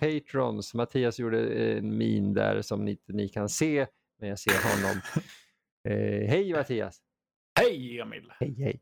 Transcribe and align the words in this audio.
patrons. 0.00 0.74
Mattias 0.74 1.18
gjorde 1.18 1.54
en 1.54 1.98
min 1.98 2.34
där 2.34 2.62
som 2.62 2.84
ni 2.84 2.90
inte 2.90 3.12
ni 3.12 3.28
kan 3.28 3.48
se, 3.48 3.86
men 4.20 4.28
jag 4.28 4.38
ser 4.38 4.82
honom. 4.82 5.00
Eh, 5.88 6.28
hej 6.28 6.52
Mattias! 6.52 6.98
Hej 7.60 8.00
Emil! 8.00 8.32
Hej 8.38 8.54
hej! 8.58 8.80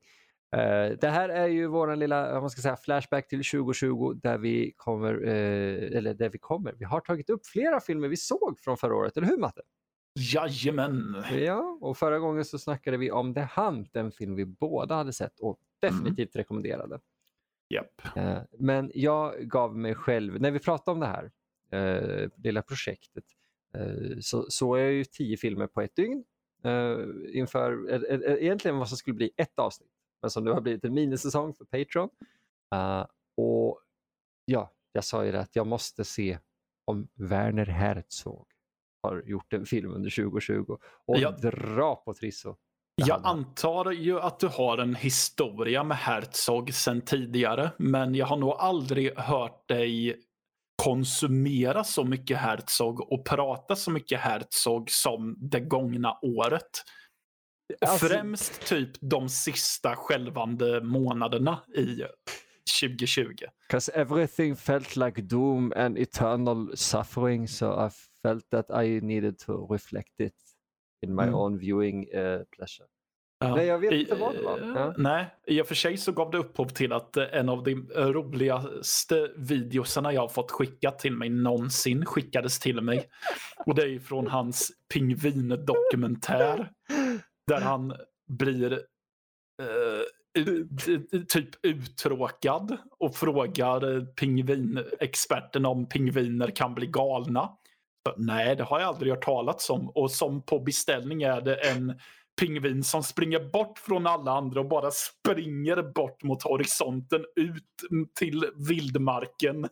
Uh, 0.56 0.98
det 1.00 1.08
här 1.08 1.28
är 1.28 1.46
ju 1.46 1.66
vår 1.66 1.96
lilla 1.96 2.40
man 2.40 2.50
ska 2.50 2.62
säga, 2.62 2.76
flashback 2.76 3.28
till 3.28 3.44
2020 3.44 4.12
där 4.22 4.38
vi 4.38 4.72
kommer, 4.76 5.14
uh, 5.14 5.96
eller 5.96 6.14
där 6.14 6.28
vi 6.28 6.38
kommer, 6.38 6.74
vi 6.78 6.84
har 6.84 7.00
tagit 7.00 7.30
upp 7.30 7.46
flera 7.46 7.80
filmer 7.80 8.08
vi 8.08 8.16
såg 8.16 8.60
från 8.60 8.76
förra 8.76 8.94
året, 8.94 9.16
eller 9.16 9.26
hur 9.26 9.38
Matte? 9.38 9.60
Jajamän! 10.34 11.24
Ja, 11.32 11.78
och 11.80 11.98
förra 11.98 12.18
gången 12.18 12.44
så 12.44 12.58
snackade 12.58 12.96
vi 12.96 13.10
om 13.10 13.34
The 13.34 13.48
Hunt, 13.56 13.96
en 13.96 14.12
film 14.12 14.34
vi 14.34 14.46
båda 14.46 14.94
hade 14.94 15.12
sett 15.12 15.40
och 15.40 15.58
definitivt 15.80 16.34
mm. 16.34 16.40
rekommenderade. 16.40 16.98
Yep. 17.70 18.16
Uh, 18.16 18.38
men 18.58 18.90
jag 18.94 19.48
gav 19.48 19.76
mig 19.76 19.94
själv, 19.94 20.40
när 20.40 20.50
vi 20.50 20.58
pratade 20.58 20.94
om 20.94 21.00
det 21.00 21.06
här 21.06 21.30
uh, 21.74 22.28
lilla 22.36 22.62
projektet, 22.62 23.24
uh, 23.76 24.18
så 24.20 24.46
såg 24.48 24.78
jag 24.78 24.92
ju 24.92 25.04
tio 25.04 25.36
filmer 25.36 25.66
på 25.66 25.80
ett 25.82 25.96
dygn 25.96 26.24
inför 27.32 27.90
egentligen 28.42 28.78
vad 28.78 28.88
som 28.88 28.98
skulle 28.98 29.14
bli 29.14 29.30
ett 29.36 29.58
avsnitt 29.58 29.90
men 30.20 30.30
som 30.30 30.44
nu 30.44 30.50
har 30.50 30.60
blivit 30.60 30.84
en 30.84 30.94
minisäsong 30.94 31.54
för 31.54 31.64
Patreon. 31.64 32.08
Uh, 32.74 33.06
och 33.36 33.80
ja, 34.44 34.72
jag 34.92 35.04
sa 35.04 35.24
ju 35.24 35.32
det 35.32 35.40
att 35.40 35.56
jag 35.56 35.66
måste 35.66 36.04
se 36.04 36.38
om 36.84 37.08
Werner 37.14 37.66
Herzog 37.66 38.46
har 39.02 39.22
gjort 39.26 39.52
en 39.52 39.66
film 39.66 39.94
under 39.94 40.10
2020 40.10 40.78
och 40.82 41.18
jag, 41.18 41.40
dra 41.40 41.96
på 41.96 42.14
Trisso. 42.14 42.56
Jag 43.06 43.20
antar 43.24 43.90
ju 43.90 44.20
att 44.20 44.40
du 44.40 44.46
har 44.46 44.78
en 44.78 44.94
historia 44.94 45.84
med 45.84 45.96
Herzog 45.96 46.74
sedan 46.74 47.00
tidigare, 47.00 47.70
men 47.78 48.14
jag 48.14 48.26
har 48.26 48.36
nog 48.36 48.54
aldrig 48.58 49.18
hört 49.18 49.68
dig 49.68 50.16
konsumera 50.82 51.84
så 51.84 52.04
mycket 52.04 52.38
Herzog 52.38 53.12
och 53.12 53.24
prata 53.24 53.76
så 53.76 53.90
mycket 53.90 54.20
Herzog 54.20 54.90
som 54.90 55.36
det 55.38 55.60
gångna 55.60 56.18
året. 56.22 56.84
Alltså... 57.86 58.06
Främst 58.06 58.66
typ 58.66 58.90
de 59.00 59.28
sista 59.28 59.96
skälvande 59.96 60.80
månaderna 60.80 61.60
i 61.76 62.02
2020. 62.80 63.34
Because 63.68 63.92
everything 63.94 64.56
felt 64.56 64.96
like 64.96 65.22
doom 65.22 65.72
and 65.76 65.98
eternal 65.98 66.76
suffering 66.76 67.48
so 67.48 67.86
I 67.86 67.90
felt 68.22 68.50
that 68.50 68.84
I 68.84 69.00
needed 69.00 69.38
to 69.38 69.66
reflect 69.72 70.20
it 70.20 70.47
in 71.06 71.14
my 71.14 71.22
mm. 71.22 71.34
own 71.34 71.58
viewing 71.58 72.14
uh, 72.14 72.42
pleasure. 72.56 72.86
Ja. 73.40 73.54
Nej, 73.56 73.66
jag 73.66 73.78
vet 73.78 73.92
inte 73.92 74.14
vad 74.14 74.34
det 74.34 74.42
var. 74.42 74.58
Ja. 74.58 74.94
Nej, 74.96 75.26
i 75.46 75.62
och 75.62 75.66
för 75.66 75.74
sig 75.74 75.96
så 75.96 76.12
gav 76.12 76.30
det 76.30 76.38
upphov 76.38 76.68
till 76.68 76.92
att 76.92 77.16
eh, 77.16 77.24
en 77.32 77.48
av 77.48 77.62
de 77.62 77.88
roligaste 77.94 79.30
videosarna 79.36 80.12
jag 80.12 80.20
har 80.20 80.28
fått 80.28 80.50
skickat 80.50 80.98
till 80.98 81.12
mig 81.12 81.28
någonsin 81.28 82.06
skickades 82.06 82.58
till 82.58 82.80
mig. 82.80 83.08
Och 83.66 83.74
det 83.74 83.82
är 83.82 83.98
från 83.98 84.26
hans 84.26 84.72
pingvindokumentär. 84.94 86.70
Där 87.46 87.60
han 87.60 87.94
blir 88.28 88.72
eh, 88.72 90.02
typ 91.28 91.48
uttråkad 91.62 92.76
och 92.98 93.16
frågar 93.16 94.06
pingvinexperten 94.14 95.66
om 95.66 95.88
pingviner 95.88 96.50
kan 96.50 96.74
bli 96.74 96.86
galna. 96.86 97.57
Nej, 98.16 98.56
det 98.56 98.64
har 98.64 98.80
jag 98.80 98.88
aldrig 98.88 99.12
hört 99.12 99.24
talats 99.24 99.70
om. 99.70 99.88
Och 99.88 100.10
som 100.10 100.42
på 100.42 100.60
beställning 100.60 101.22
är 101.22 101.40
det 101.40 101.54
en 101.54 102.00
pingvin 102.40 102.84
som 102.84 103.02
springer 103.02 103.50
bort 103.50 103.78
från 103.78 104.06
alla 104.06 104.32
andra 104.32 104.60
och 104.60 104.68
bara 104.68 104.90
springer 104.90 105.82
bort 105.82 106.22
mot 106.22 106.42
horisonten 106.42 107.24
ut 107.36 107.64
till 108.18 108.44
vildmarken. 108.68 109.62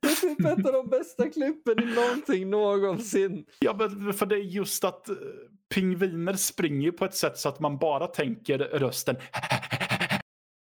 Det 0.00 0.08
är 0.08 0.14
typ 0.14 0.40
ett 0.40 0.66
av 0.66 0.72
de 0.72 0.88
bästa 0.88 1.30
klippen 1.30 1.82
i 1.82 1.94
någonting 1.94 2.50
någonsin. 2.50 3.46
Ja, 3.58 3.74
men 3.78 4.12
för 4.12 4.26
det 4.26 4.34
är 4.34 4.40
just 4.40 4.84
att 4.84 5.06
uh, 5.10 5.16
pingviner 5.74 6.34
springer 6.34 6.90
på 6.90 7.04
ett 7.04 7.14
sätt 7.14 7.38
så 7.38 7.48
att 7.48 7.60
man 7.60 7.78
bara 7.78 8.06
tänker 8.06 8.58
rösten 8.58 9.16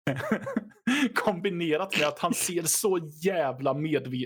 kombinerat 1.09 1.99
med 1.99 2.07
att 2.07 2.19
han 2.19 2.33
ser 2.33 2.63
så 2.63 3.09
jävla 3.21 3.75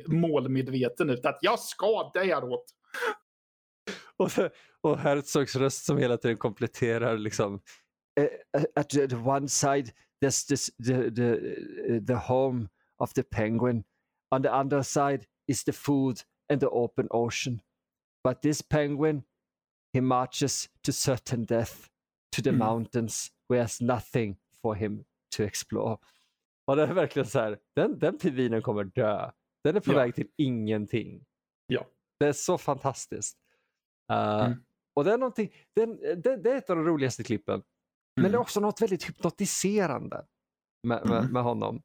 målmedveten 0.08 1.10
ut 1.10 1.26
att 1.26 1.40
jag 1.42 1.60
ska 1.60 2.12
däråt. 2.14 2.66
Och, 4.18 4.30
och 4.82 4.98
Herzogs 4.98 5.56
röst 5.56 5.86
som 5.86 5.98
hela 5.98 6.18
tiden 6.18 6.38
kompletterar 6.38 7.18
liksom 7.18 7.54
uh, 8.20 8.64
at 8.76 8.90
the 8.90 9.16
one 9.16 9.50
side 9.50 9.92
there's 10.24 10.48
this, 10.48 10.72
the, 10.86 11.12
the, 11.12 11.40
the 12.08 12.14
home 12.14 12.68
of 12.98 13.14
the 13.14 13.24
penguin 13.24 13.84
On 14.32 14.42
the 14.42 14.54
other 14.54 14.84
side 14.84 15.28
is 15.48 15.64
the 15.64 15.72
food 15.74 16.22
and 16.50 16.60
the 16.60 16.70
open 16.70 17.08
ocean. 17.12 17.62
But 18.24 18.42
this 18.42 18.62
penguin, 18.62 19.24
he 19.94 20.02
marches 20.02 20.68
to 20.84 20.92
certain 20.92 21.46
death 21.46 21.90
to 22.34 22.42
the 22.42 22.50
mm. 22.50 22.58
mountains 22.58 23.32
where 23.48 23.62
there's 23.62 23.80
nothing 23.80 24.38
for 24.62 24.76
him 24.76 25.06
to 25.32 25.44
explore. 25.44 26.00
Det 26.68 26.84
är 26.84 26.94
verkligen 26.94 27.26
så 27.26 27.40
här, 27.40 27.60
den, 27.76 28.00
den 28.00 28.18
pingvinen 28.18 28.62
kommer 28.62 28.84
dö. 28.84 29.32
Den 29.64 29.76
är 29.76 29.80
på 29.80 29.92
ja. 29.92 29.96
väg 29.96 30.16
till 30.16 30.28
ingenting. 30.38 31.26
Ja. 31.68 31.86
Det 32.20 32.26
är 32.26 32.34
så 32.34 32.58
fantastiskt. 32.58 33.38
Uh, 34.12 34.46
mm. 34.46 34.64
Och 34.96 35.04
det 35.04 35.14
är, 35.14 35.18
någonting, 35.18 35.54
det, 35.76 35.86
det, 36.16 36.38
det, 36.38 36.52
är 36.52 36.56
ett 36.56 36.70
av 36.70 36.76
de 36.76 36.86
roligaste 36.86 37.24
klippen. 37.24 37.54
Mm. 37.54 37.64
Men 38.16 38.24
det 38.24 38.30
är 38.30 38.30
mm. 38.30 38.42
också 38.42 38.60
något 38.60 38.82
väldigt 38.82 39.10
hypnotiserande 39.10 40.26
med, 40.84 41.06
med, 41.06 41.20
mm. 41.20 41.34
med 41.34 41.44
honom. 41.44 41.82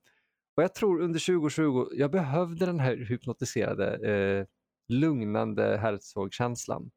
Och 0.56 0.62
jag 0.62 0.74
tror 0.74 1.00
under 1.00 1.26
2020, 1.26 1.88
jag 1.92 2.10
behövde 2.10 2.66
den 2.66 2.80
här 2.80 2.96
hypnotiserade, 2.96 4.12
eh, 4.12 4.46
lugnande 4.88 5.78
Herzog-känslan. 5.78 6.90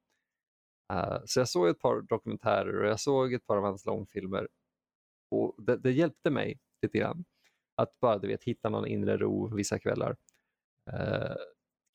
Uh, 0.94 1.18
så 1.26 1.40
jag 1.40 1.50
såg 1.50 1.68
ett 1.68 1.80
par 1.80 2.02
dokumentärer 2.02 2.84
och 2.84 2.88
jag 2.88 3.00
såg 3.00 3.34
ett 3.34 3.48
par 3.48 3.58
av 3.58 3.64
hans 3.64 3.86
långfilmer. 3.86 4.48
Och 5.32 5.56
det, 5.58 5.78
det, 5.78 5.92
hjälpte 5.92 6.30
mig 6.30 6.60
lite 6.82 6.98
grann. 6.98 7.26
Att 7.76 8.00
bara 8.00 8.18
du 8.18 8.28
vet, 8.28 8.44
hitta 8.44 8.70
någon 8.70 8.88
inre 8.88 9.18
ro 9.18 9.56
vissa 9.56 9.80
kvällar. 9.80 10.16
Uh, 10.94 11.36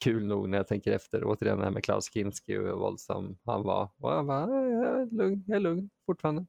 kul 0.05 0.27
nog 0.27 0.49
när 0.49 0.59
jag 0.59 0.69
tänker 0.69 0.93
efter, 0.93 1.25
återigen 1.25 1.59
det 1.59 1.65
här 1.65 1.71
med 1.71 1.85
Klaus 1.85 2.13
Kinski 2.13 2.59
och 2.59 2.63
hur 2.63 2.73
våldsam 2.73 3.39
han 3.45 3.63
var. 3.63 3.91
Och 3.99 4.13
jag 4.13 4.27
bara, 4.27 4.51
jag 4.51 5.01
är 5.01 5.07
lugn, 5.07 5.45
jag 5.47 5.57
är 5.57 5.61
lugn 5.61 5.91
fortfarande. 6.07 6.47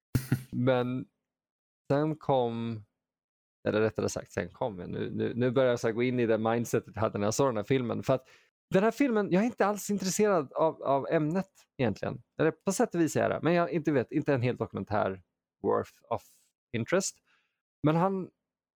Men 0.52 1.06
sen 1.90 2.16
kom 2.16 2.84
eller 3.68 3.80
rättare 3.80 4.08
sagt, 4.08 4.32
sen 4.32 4.48
kom 4.48 4.78
jag. 4.78 4.90
Nu, 4.90 5.10
nu, 5.10 5.32
nu 5.34 5.50
börjar 5.50 5.70
jag 5.70 5.80
så 5.80 5.92
gå 5.92 6.02
in 6.02 6.20
i 6.20 6.26
det 6.26 6.38
mindsetet 6.38 6.94
jag 6.94 7.02
hade 7.02 7.18
när 7.18 7.26
jag 7.26 7.34
såg 7.34 7.48
den 7.48 7.56
här 7.56 7.64
filmen. 7.64 8.02
För 8.02 8.14
att 8.14 8.28
den 8.70 8.82
här 8.82 8.90
filmen, 8.90 9.30
jag 9.30 9.42
är 9.42 9.46
inte 9.46 9.66
alls 9.66 9.90
intresserad 9.90 10.52
av, 10.52 10.82
av 10.82 11.06
ämnet 11.10 11.50
egentligen. 11.76 12.22
Eller 12.40 12.50
på 12.50 12.72
sätt 12.72 12.94
och 12.94 13.00
vis 13.00 13.16
är 13.16 13.20
jag 13.20 13.30
det, 13.30 13.40
men 13.42 13.54
jag 13.54 13.70
inte 13.70 13.92
vet, 13.92 14.12
inte 14.12 14.34
en 14.34 14.42
hel 14.42 14.56
dokumentär 14.56 15.22
worth 15.62 15.92
of 16.10 16.22
interest. 16.72 17.16
Men 17.82 17.96
han 17.96 18.30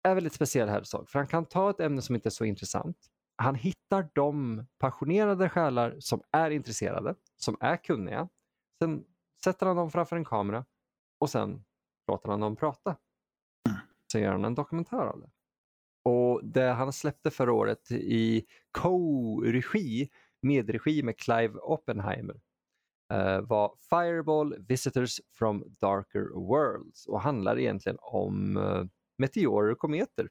är 0.03 0.14
väldigt 0.14 0.32
speciell 0.32 0.69
Herzog, 0.69 1.09
för 1.09 1.19
han 1.19 1.28
kan 1.28 1.44
ta 1.44 1.70
ett 1.70 1.81
ämne 1.81 2.03
som 2.03 2.14
inte 2.14 2.28
är 2.28 2.31
så 2.31 2.44
intressant. 2.44 2.97
Han 3.36 3.54
hittar 3.54 4.09
de 4.14 4.64
passionerade 4.78 5.48
själar 5.48 5.97
som 6.00 6.22
är 6.32 6.50
intresserade, 6.50 7.14
som 7.36 7.56
är 7.60 7.76
kunniga. 7.76 8.28
Sen 8.82 9.04
sätter 9.44 9.66
han 9.66 9.76
dem 9.76 9.91
framför 9.91 10.16
en 10.16 10.25
kamera 10.25 10.64
och 11.20 11.31
sen 11.31 11.64
låter 12.06 12.28
han 12.31 12.41
dem 12.41 12.56
prata 12.56 12.97
så 14.12 14.19
gör 14.19 14.32
han 14.32 14.44
en 14.44 14.54
dokumentär 14.54 15.06
av 15.06 15.20
det. 15.20 15.31
Och 16.10 16.44
det 16.44 16.70
han 16.70 16.92
släppte 16.92 17.30
förra 17.30 17.53
året 17.53 17.91
i 17.91 18.45
co-regi, 18.71 20.09
medregi 20.42 21.03
med 21.03 21.18
Clive 21.18 21.59
Oppenheimer 21.59 22.41
uh, 23.12 23.41
var 23.41 23.74
Fireball 23.91 24.54
Visitors 24.59 25.21
from 25.33 25.77
Darker 25.80 26.28
Worlds 26.34 27.06
och 27.06 27.21
handlar 27.21 27.59
egentligen 27.59 27.98
om 28.00 28.56
uh, 28.56 28.84
meteorer 29.18 29.72
och 29.72 29.78
kometer 29.78 30.28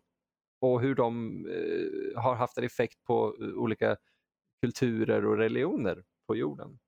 och 0.62 0.82
hur 0.82 0.96
de 0.96 1.46
uh, 1.46 2.20
har 2.20 2.36
haft 2.36 2.58
en 2.58 2.64
effekt 2.64 3.04
på 3.04 3.36
olika 3.40 3.98
kulturer 4.62 5.26
och 5.26 5.38
religioner 5.38 6.04
på 6.28 6.36
jorden. 6.36 6.80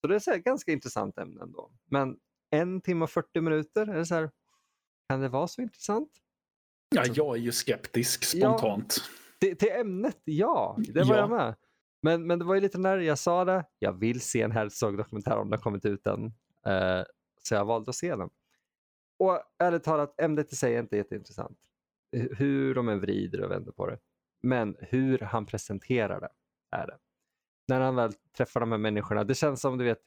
Så 0.00 0.06
det 0.06 0.26
är 0.26 0.36
ett 0.36 0.44
ganska 0.44 0.72
intressant 0.72 1.18
ämne 1.18 1.42
ändå. 1.42 1.72
Men 1.84 2.16
en 2.50 2.80
timme 2.80 3.04
och 3.04 3.10
40 3.10 3.40
minuter, 3.40 3.86
är 3.86 3.94
det 3.94 4.06
så 4.06 4.14
här, 4.14 4.30
kan 5.08 5.20
det 5.20 5.28
vara 5.28 5.48
så 5.48 5.62
intressant? 5.62 6.10
Ja, 6.94 7.00
alltså- 7.00 7.14
jag 7.16 7.36
är 7.36 7.40
ju 7.40 7.52
skeptisk 7.52 8.24
spontant. 8.24 8.96
Ja, 8.98 9.04
till, 9.40 9.56
till 9.56 9.70
ämnet, 9.70 10.18
ja. 10.24 10.78
Det 10.78 11.02
var 11.02 11.14
ja. 11.14 11.20
jag 11.20 11.30
med. 11.30 11.54
Men, 12.02 12.26
men 12.26 12.38
det 12.38 12.44
var 12.44 12.54
ju 12.54 12.60
lite 12.60 12.78
när 12.78 12.98
jag 12.98 13.18
sa 13.18 13.44
det, 13.44 13.64
jag 13.78 13.92
vill 13.92 14.20
se 14.20 14.42
en 14.42 14.52
Herzog-dokumentär 14.52 15.36
om 15.36 15.50
den 15.50 15.60
kommit 15.60 15.84
ut 15.84 16.06
än. 16.06 16.24
Uh, 16.24 17.04
så 17.42 17.54
jag 17.54 17.64
valde 17.64 17.88
att 17.88 17.96
se 17.96 18.16
den. 18.16 18.30
Och 19.22 19.40
ärligt 19.58 19.84
talat, 19.84 20.20
ämnet 20.20 20.52
i 20.52 20.56
sig 20.56 20.74
är 20.74 20.80
inte 20.80 20.96
jätteintressant. 20.96 21.58
Hur 22.12 22.74
de 22.74 22.88
än 22.88 23.00
vrider 23.00 23.44
och 23.44 23.50
vänder 23.50 23.72
på 23.72 23.86
det. 23.86 23.98
Men 24.42 24.76
hur 24.80 25.18
han 25.18 25.46
presenterar 25.46 26.20
det 26.20 26.28
är 26.76 26.86
det. 26.86 26.98
När 27.68 27.80
han 27.80 27.96
väl 27.96 28.12
träffar 28.36 28.60
de 28.60 28.72
här 28.72 28.78
människorna, 28.78 29.24
det 29.24 29.34
känns 29.34 29.60
som 29.60 29.78
du 29.78 29.84
vet, 29.84 30.00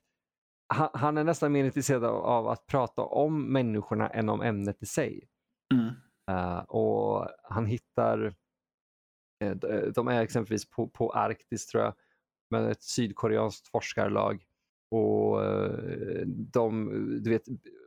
han, 0.74 0.90
han 0.94 1.18
är 1.18 1.24
nästan 1.24 1.52
mer 1.52 1.66
intresserad 1.66 2.04
av 2.06 2.48
att 2.48 2.68
prata 2.68 3.02
om 3.02 3.54
människorna 3.54 4.10
än 4.10 4.30
om 4.30 4.42
ämnet 4.42 4.84
i 4.84 4.86
sig. 4.86 5.30
Mm. 5.74 5.94
Uh, 6.32 6.60
och 6.60 7.28
han 7.44 7.66
hittar 7.66 8.36
Eh, 9.44 9.56
de 9.96 10.08
är 10.08 10.22
exempelvis 10.22 10.70
på, 10.70 10.88
på 10.88 11.12
Arktis 11.12 11.68
tror 11.68 11.84
jag, 11.84 11.94
med 12.50 12.72
ett 12.72 12.84
sydkoreanskt 12.84 13.68
forskarlag. 13.68 14.46
Och 14.96 15.44
eh, 15.44 16.28
de 16.28 16.90
du 17.24 17.30
vet, 17.30 17.44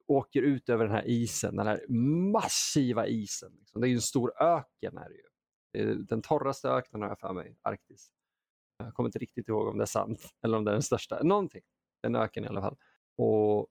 åker 0.06 0.42
ut 0.42 0.68
över 0.68 0.84
den 0.84 0.94
här 0.94 1.06
isen, 1.06 1.56
den 1.56 1.66
här 1.66 1.88
massiva 2.32 3.06
isen. 3.06 3.52
Liksom. 3.58 3.80
Det 3.80 3.86
är 3.86 3.88
ju 3.88 3.94
en 3.94 4.00
stor 4.00 4.42
öken. 4.42 4.98
Här 4.98 5.10
ju. 5.10 5.94
Den 5.94 6.22
torraste 6.22 6.68
öknen 6.68 7.02
har 7.02 7.08
jag 7.08 7.18
för 7.18 7.32
mig, 7.32 7.56
Arktis. 7.62 8.10
Jag 8.78 8.94
kommer 8.94 9.08
inte 9.08 9.18
riktigt 9.18 9.48
ihåg 9.48 9.68
om 9.68 9.78
det 9.78 9.84
är 9.84 9.86
sant 9.86 10.34
eller 10.44 10.58
om 10.58 10.64
det 10.64 10.70
är 10.70 10.72
den 10.72 10.82
största. 10.82 11.22
Någonting. 11.22 11.62
En 12.02 12.16
öken 12.16 12.44
i 12.44 12.48
alla 12.48 12.60
fall. 12.60 12.76
Och 13.16 13.66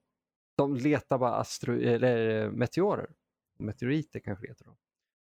de 0.56 0.76
letar 0.76 1.18
bara 1.18 1.34
astro 1.34 1.80
eller 1.80 2.50
meteorer. 2.50 3.10
Meteoriter 3.58 4.20
kanske 4.20 4.48
heter 4.48 4.64
de. 4.64 4.76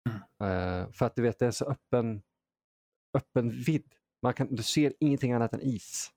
Mm. 0.10 0.52
Uh, 0.52 0.92
för 0.92 1.06
att 1.06 1.16
du 1.16 1.22
vet, 1.22 1.40
det 1.40 1.46
är 1.46 1.52
så 1.52 1.66
öppen, 1.66 2.22
öppen 3.14 3.50
vidd. 3.50 3.94
Man 4.22 4.34
kan, 4.34 4.56
du 4.56 4.64
ser 4.64 4.94
ingenting 5.00 5.34
annat 5.34 5.54
än 5.54 5.62
is. 5.62 6.12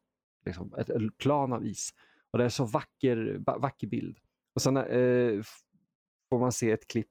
Liksom, 0.44 0.75
ett, 0.78 1.19
plan 1.19 1.52
av 1.52 1.66
is. 1.66 1.94
Och 2.31 2.38
det 2.38 2.44
är 2.44 2.48
så 2.48 2.64
vacker, 2.64 3.42
vacker 3.60 3.87
bild. 3.87 4.19
Och 4.54 4.62
sen 4.62 4.76
eh, 4.76 5.42
får 6.28 6.38
man 6.38 6.52
se 6.52 6.70
ett 6.70 6.87
klipp 6.87 7.10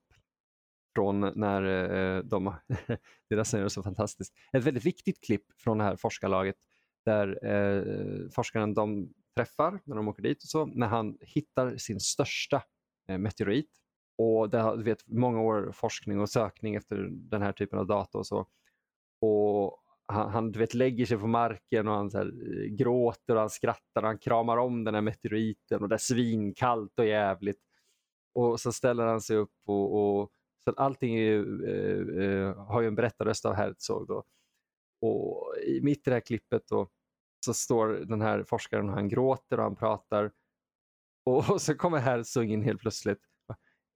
från 0.96 1.32
när 1.36 1.64
eh, 1.64 2.24
de, 2.24 2.56
deras 3.30 3.54
är 3.54 3.68
så 3.68 3.84
fantastiskt. 3.84 4.34
Ett 4.54 4.64
väldigt 4.64 4.86
viktigt 4.86 5.22
klipp 5.22 5.46
från 5.58 5.78
det 5.78 5.84
här 5.84 5.96
forskarlaget 5.96 6.56
där 7.06 7.46
eh, 7.46 8.30
forskaren 8.30 8.74
de 8.74 9.14
träffar 9.36 9.80
när 9.84 9.96
de 9.96 10.08
åker 10.08 10.24
dit 10.24 10.44
och 10.44 10.50
så, 10.50 10.66
när 10.66 10.88
han 10.88 11.18
hittar 11.22 11.78
sin 11.78 12.00
största 12.00 12.64
eh, 13.10 13.18
meteorit. 13.18 13.70
Och 14.18 14.50
det 14.50 14.60
har 14.60 14.78
du 14.78 14.84
vet, 14.84 15.08
många 15.08 15.42
år 15.42 15.72
forskning 15.74 16.20
och 16.20 16.30
sökning 16.30 16.76
efter 16.76 17.08
den 17.12 17.42
här 17.42 17.52
typen 17.52 17.80
av 17.80 17.88
data 17.88 18.18
och 18.18 18.28
så. 18.28 18.48
Och 19.22 19.84
han, 20.10 20.30
han 20.32 20.52
du 20.52 20.60
vet, 20.60 20.74
lägger 20.74 21.06
sig 21.06 21.18
på 21.18 21.28
marken 21.28 21.88
och 21.88 21.94
han 21.94 22.12
så 22.12 22.18
här, 22.18 22.26
eh, 22.26 22.66
gråter 22.66 23.34
och 23.36 23.40
han 23.40 23.50
skrattar 23.50 24.02
och 24.02 24.08
han 24.08 24.18
kramar 24.18 24.58
om 24.58 24.84
den 24.84 24.94
här 24.94 25.02
meteoriten 25.02 25.84
och 25.84 25.90
det 25.90 25.96
är 25.96 26.00
svinkallt 26.00 27.00
och 27.00 27.06
jävligt. 27.06 27.60
Och 28.34 28.60
så 28.60 28.72
ställer 28.72 29.06
han 29.06 29.22
sig 29.22 29.38
upp 29.38 29.54
och, 29.66 30.20
och 30.22 30.32
så 30.64 30.72
allting 30.72 31.16
är, 31.16 31.68
eh, 31.68 32.26
eh, 32.26 32.66
har 32.66 32.82
ju 32.82 32.88
en 32.88 32.96
berättarröst 32.96 33.46
av 33.46 33.54
Herzog. 33.54 34.08
Då. 34.08 34.24
Och 35.02 35.56
i, 35.66 35.82
mitt 35.82 35.98
i 35.98 36.10
det 36.10 36.12
här 36.12 36.20
klippet 36.20 36.68
då, 36.68 36.90
så 37.46 37.54
står 37.54 37.88
den 37.88 38.22
här 38.22 38.44
forskaren 38.44 38.90
och 38.90 38.96
han 38.96 39.10
gråter 39.10 39.58
och 39.58 39.64
han 39.64 39.76
pratar. 39.76 40.32
Och, 41.26 41.50
och 41.52 41.62
så 41.62 41.76
kommer 41.76 41.98
Herzog 41.98 42.52
in 42.52 42.62
helt 42.62 42.82
plötsligt. 42.82 43.22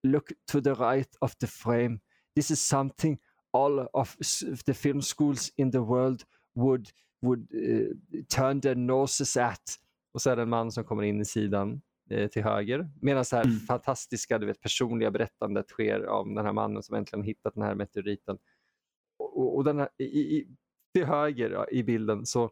Look 0.03 0.27
to 0.51 0.61
the 0.61 0.73
right 0.73 1.15
of 1.21 1.35
the 1.35 1.47
frame. 1.47 1.99
This 2.35 2.51
is 2.51 2.67
something 2.67 3.19
all 3.53 3.87
of 3.93 4.17
the 4.65 4.73
film 4.73 5.01
schools 5.01 5.51
in 5.55 5.71
the 5.71 5.79
world 5.79 6.23
would, 6.55 6.89
would 7.21 7.47
uh, 7.53 7.95
turn 8.35 8.61
their 8.61 8.75
noses 8.75 9.37
at. 9.37 9.79
Och 10.13 10.21
så 10.21 10.29
är 10.29 10.35
det 10.35 10.41
en 10.41 10.49
man 10.49 10.71
som 10.71 10.83
kommer 10.83 11.03
in 11.03 11.21
i 11.21 11.25
sidan 11.25 11.81
eh, 12.09 12.27
till 12.27 12.43
höger. 12.43 12.89
Medan 13.01 13.23
det 13.31 13.35
här 13.35 13.45
mm. 13.45 13.59
fantastiska 13.59 14.39
du 14.39 14.45
vet, 14.45 14.61
personliga 14.61 15.11
berättandet 15.11 15.69
sker 15.69 16.07
om 16.07 16.35
den 16.35 16.45
här 16.45 16.53
mannen 16.53 16.83
som 16.83 16.95
äntligen 16.95 17.23
hittat 17.23 17.53
den 17.53 17.63
här 17.63 17.75
meteoriten. 17.75 18.37
Och, 19.17 19.55
och, 19.55 19.63
den 19.63 19.79
här, 19.79 19.89
i, 19.97 20.03
i, 20.03 20.47
till 20.93 21.05
höger 21.05 21.73
i 21.73 21.83
bilden 21.83 22.25
så 22.25 22.51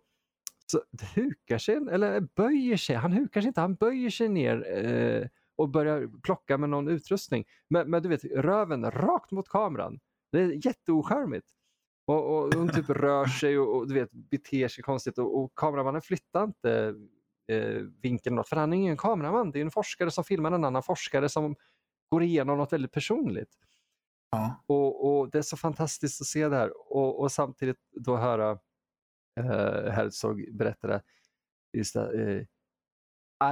så 0.72 0.82
hukar 1.16 1.58
sig, 1.58 1.76
eller 1.76 2.20
böjer 2.20 2.78
sig, 2.78 2.96
han 2.96 3.12
hukar 3.12 3.42
sig 3.42 3.48
inte, 3.48 3.62
han 3.62 3.76
böjer 3.76 4.10
sig 4.10 4.30
ner 4.30 4.86
eh, 4.86 5.28
och 5.56 5.70
börjar 5.70 6.22
plocka 6.24 6.58
med 6.58 6.70
någon 6.70 6.88
utrustning. 6.88 7.46
Men, 7.68 7.90
men, 7.90 8.04
du 8.04 8.10
vet, 8.10 8.24
röven 8.24 8.92
rakt 8.92 9.32
mot 9.32 9.50
kameran. 9.50 10.00
Det 10.32 10.40
är 10.40 10.66
jätteocharmigt. 10.66 11.48
Och, 12.06 12.38
och 12.38 12.54
hon 12.54 12.70
typ 12.70 12.90
rör 12.90 13.26
sig 13.26 13.60
och, 13.60 13.76
och, 13.76 13.88
du 13.88 13.94
vet, 13.94 14.12
beter 14.12 14.68
sig 14.68 14.84
konstigt 14.84 15.18
och, 15.18 15.40
och 15.40 15.52
kameramannen 15.56 16.02
flyttar 16.02 16.44
inte 16.44 16.96
eh, 17.52 17.82
vinkeln 18.02 18.36
något, 18.36 18.50
för 18.50 18.56
han 18.56 18.74
är 18.74 18.78
ingen 18.78 18.98
kameraman, 18.98 19.52
det 19.52 19.60
är 19.60 19.62
en 19.62 19.72
forskare 19.72 20.12
som 20.12 20.24
filmar 20.24 20.52
en 20.52 20.64
annan 20.64 20.84
forskare 20.84 21.30
som 21.30 21.56
går 22.10 22.24
igenom 22.24 22.58
något 22.58 22.74
väldigt 22.74 22.92
personligt. 22.92 23.58
Ja. 24.32 24.64
Och, 24.68 25.20
och, 25.20 25.32
Det 25.32 25.38
är 25.38 25.42
så 25.42 25.58
fantastiskt 25.58 26.22
att 26.22 26.28
se 26.28 26.48
det 26.48 26.56
här 26.56 26.94
och, 26.94 27.20
och 27.20 27.32
samtidigt 27.32 27.78
då 27.92 28.18
höra 28.18 28.52
uh, 29.40 29.90
Herzog 29.92 30.56
berättade 30.56 31.02
just 31.78 31.96
att 31.96 32.14
uh, 32.14 32.42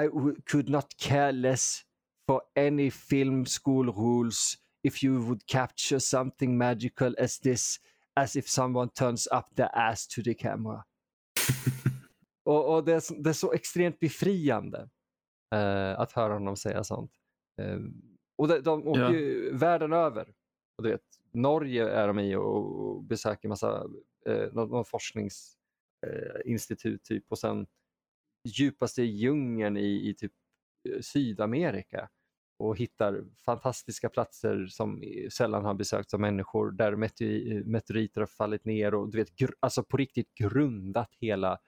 I 0.03 0.09
could 0.45 0.69
not 0.69 0.85
care 0.97 1.31
less 1.31 1.81
for 2.27 2.41
any 2.55 2.91
film 2.91 3.45
school 3.45 3.89
rules 3.89 4.53
if 4.89 5.03
you 5.03 5.21
would 5.21 5.45
capture 5.45 5.99
something 5.99 6.57
magical 6.57 7.15
as 7.19 7.39
this 7.39 7.79
as 8.15 8.35
if 8.35 8.49
someone 8.49 8.89
turns 8.89 9.27
up 9.31 9.55
the 9.55 9.69
ass 9.73 10.07
to 10.07 10.23
the 10.23 10.33
camera. 10.33 10.83
och, 12.43 12.75
och 12.75 12.85
det, 12.85 12.93
är, 12.93 13.23
det, 13.23 13.29
är, 13.29 13.33
så 13.33 13.53
extremt 13.53 13.99
befriande 13.99 14.89
uh, 15.55 15.99
att 15.99 16.11
höra 16.11 16.33
honom 16.33 16.55
säga 16.55 16.83
sånt. 16.83 17.11
Uh, 17.61 17.79
och 18.37 18.47
de, 18.47 18.61
de 18.61 18.87
åker 18.87 19.01
ja. 19.01 19.13
ju 19.13 19.57
världen 19.57 19.93
över. 19.93 20.33
Och 20.77 20.83
du 20.83 20.89
vet, 20.89 21.01
Norge 21.31 21.89
är 21.89 22.07
de 22.07 22.19
i 22.19 22.35
och, 22.35 22.89
och 22.89 23.03
besöker 23.03 23.49
massa 23.49 23.83
uh, 24.29 24.53
någon, 24.53 24.69
någon 24.69 24.85
forsknings 24.85 25.57
eh, 26.07 26.97
typ 27.03 27.25
och 27.31 27.39
sen 27.39 27.67
djupaste 28.43 29.03
djungeln 29.03 29.77
i, 29.77 30.09
i 30.09 30.13
typ 30.13 30.33
eh, 30.89 31.01
Sydamerika 31.01 32.09
och 32.59 32.77
hittar 32.77 33.23
fantastiska 33.45 34.09
platser 34.09 34.67
som 34.67 35.03
sällan 35.31 35.65
har 35.65 35.73
besökts 35.73 36.13
av 36.13 36.19
människor 36.19 36.71
där 36.71 36.95
meteoriter 37.63 38.21
har 38.21 38.27
fallit 38.27 38.65
ner 38.65 38.93
och 38.93 39.11
du 39.11 39.17
vet, 39.17 39.29
alltså 39.59 39.83
på 39.83 39.97
riktigt 39.97 40.33
grundat 40.33 41.09
hela 41.19 41.59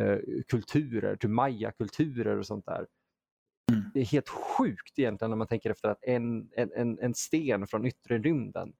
eh, 0.00 0.18
kulturer, 0.48 1.16
typ 1.16 1.30
maya-kulturer 1.30 2.38
och 2.38 2.46
sånt 2.46 2.66
där. 2.66 2.86
Mm. 3.72 3.84
Det 3.94 4.00
är 4.00 4.04
helt 4.04 4.28
sjukt 4.28 4.98
egentligen 4.98 5.30
när 5.30 5.36
man 5.36 5.46
tänker 5.46 5.70
efter 5.70 5.88
att 5.88 6.04
en, 6.04 6.50
en, 6.56 6.98
en 6.98 7.14
sten 7.14 7.66
från 7.66 7.86
yttre 7.86 8.18
rymden 8.18 8.72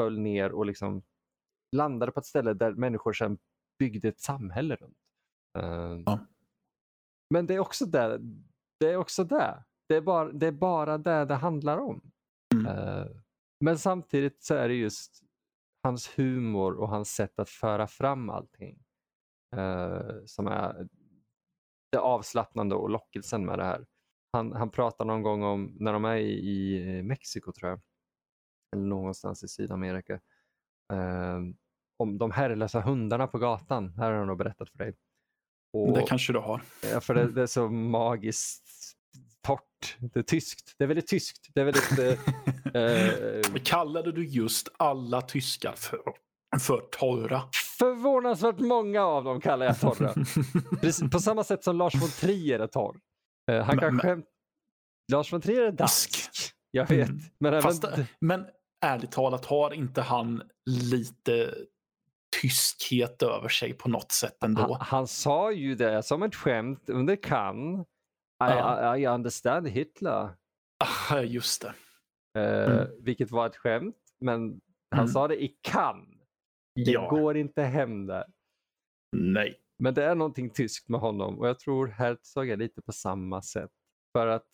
föll 0.00 0.18
ner 0.18 0.52
och 0.52 0.66
liksom 0.66 1.02
landade 1.76 2.12
på 2.12 2.20
ett 2.20 2.26
ställe 2.26 2.54
där 2.54 2.72
människor 2.72 3.12
sedan 3.12 3.38
byggde 3.78 4.08
ett 4.08 4.20
samhälle 4.20 4.76
runt. 4.76 4.98
Uh, 5.58 6.02
ja. 6.06 6.26
Men 7.30 7.46
det 7.46 7.54
är 7.54 7.58
också 7.58 7.86
det. 7.86 8.20
Det 8.80 8.90
är 8.90 8.96
också 8.96 9.24
det. 9.24 9.64
Det 9.88 9.96
är 9.96 10.00
bara 10.00 10.32
det, 10.32 10.46
är 10.46 10.52
bara 10.52 10.98
det, 10.98 11.24
det 11.24 11.34
handlar 11.34 11.78
om. 11.78 12.10
Mm. 12.54 12.66
Uh, 12.66 13.06
men 13.60 13.78
samtidigt 13.78 14.42
så 14.42 14.54
är 14.54 14.68
det 14.68 14.74
just 14.74 15.22
hans 15.82 16.18
humor 16.18 16.74
och 16.74 16.88
hans 16.88 17.14
sätt 17.14 17.38
att 17.38 17.48
föra 17.48 17.86
fram 17.86 18.30
allting 18.30 18.78
uh, 19.56 20.24
som 20.26 20.46
är 20.46 20.88
det 21.92 21.98
avslappnande 21.98 22.74
och 22.74 22.90
lockelsen 22.90 23.46
med 23.46 23.58
det 23.58 23.64
här. 23.64 23.86
Han, 24.32 24.52
han 24.52 24.70
pratar 24.70 25.04
någon 25.04 25.22
gång 25.22 25.42
om 25.42 25.76
när 25.80 25.92
de 25.92 26.04
är 26.04 26.16
i, 26.16 26.76
i 26.76 27.02
Mexiko 27.02 27.52
tror 27.52 27.70
jag, 27.70 27.80
eller 28.76 28.86
någonstans 28.86 29.44
i 29.44 29.48
Sydamerika. 29.48 30.14
Uh, 30.92 31.40
om 31.96 32.18
de 32.18 32.30
herrelösa 32.30 32.80
hundarna 32.80 33.26
på 33.26 33.38
gatan. 33.38 33.94
Här 33.96 34.10
har 34.10 34.18
jag 34.18 34.26
nog 34.26 34.38
berättat 34.38 34.70
för 34.70 34.78
dig. 34.78 34.96
Och, 35.72 35.94
det 35.94 36.02
kanske 36.02 36.32
du 36.32 36.38
har. 36.38 36.62
Ja, 36.92 37.00
för 37.00 37.14
det, 37.14 37.32
det, 37.32 37.42
är 37.42 37.46
så 37.46 37.68
magiskt 37.68 38.68
torrt. 39.44 39.96
Det 40.14 40.18
är 40.18 40.22
tyskt. 40.22 40.74
Det 40.78 40.84
är 40.84 40.88
väldigt 40.88 41.06
tyskt. 41.06 41.48
Det 41.54 41.60
är 41.60 41.64
väldigt... 41.64 41.98
eh, 42.74 43.60
Kallade 43.64 44.12
du 44.12 44.26
just 44.26 44.68
alla 44.76 45.22
tyskar 45.22 45.72
för, 45.72 46.00
för 46.60 46.80
torra? 46.80 47.42
Förvånansvärt 47.78 48.58
många 48.58 49.02
av 49.02 49.24
dem 49.24 49.40
kallar 49.40 49.66
jag 49.66 49.80
torra. 49.80 50.14
på 51.12 51.18
samma 51.18 51.44
sätt 51.44 51.64
som 51.64 51.76
Lars 51.76 51.94
von 51.94 52.10
Trier 52.10 52.60
är 52.60 52.66
torr. 52.66 52.96
Eh, 53.50 53.64
han 53.64 53.78
kan 53.78 53.98
skämt... 53.98 54.26
Lars 55.12 55.32
von 55.32 55.40
Trier 55.40 55.62
är 55.62 55.72
dansk. 55.72 56.10
Jag 56.70 56.88
vet. 56.88 57.08
Mm. 57.08 57.20
Men, 57.40 57.62
Fast, 57.62 57.84
även... 57.84 58.06
men 58.20 58.46
ärligt 58.84 59.12
talat 59.12 59.44
har 59.44 59.74
inte 59.74 60.02
han 60.02 60.42
lite 60.70 61.54
tyskhet 62.42 63.22
över 63.22 63.48
sig 63.48 63.72
på 63.72 63.88
något 63.88 64.12
sätt 64.12 64.42
ändå. 64.44 64.62
Han, 64.62 64.76
han 64.80 65.06
sa 65.06 65.52
ju 65.52 65.74
det 65.74 66.02
som 66.02 66.22
ett 66.22 66.34
skämt 66.34 66.90
under 66.90 67.16
kan. 67.16 67.84
I, 68.48 68.58
ja. 68.58 68.96
I, 68.96 69.02
I 69.02 69.06
understand 69.06 69.68
Hitler. 69.68 70.30
Ah, 70.78 71.20
just 71.20 71.62
det. 71.62 71.74
Uh, 72.40 72.72
mm. 72.72 72.88
Vilket 73.00 73.30
var 73.30 73.46
ett 73.46 73.56
skämt, 73.56 73.96
men 74.20 74.60
han 74.90 75.00
mm. 75.00 75.08
sa 75.08 75.28
det 75.28 75.42
i 75.42 75.48
kan. 75.48 76.06
Det 76.74 76.90
ja. 76.90 77.10
går 77.10 77.36
inte 77.36 77.62
hem 77.62 78.06
där. 78.06 78.24
Nej. 79.16 79.60
Men 79.78 79.94
det 79.94 80.04
är 80.04 80.14
någonting 80.14 80.50
tyskt 80.50 80.88
med 80.88 81.00
honom 81.00 81.38
och 81.38 81.48
jag 81.48 81.58
tror 81.58 81.86
Herzog 81.86 82.50
är 82.50 82.56
lite 82.56 82.82
på 82.82 82.92
samma 82.92 83.42
sätt. 83.42 83.70
För 84.12 84.26
att 84.26 84.46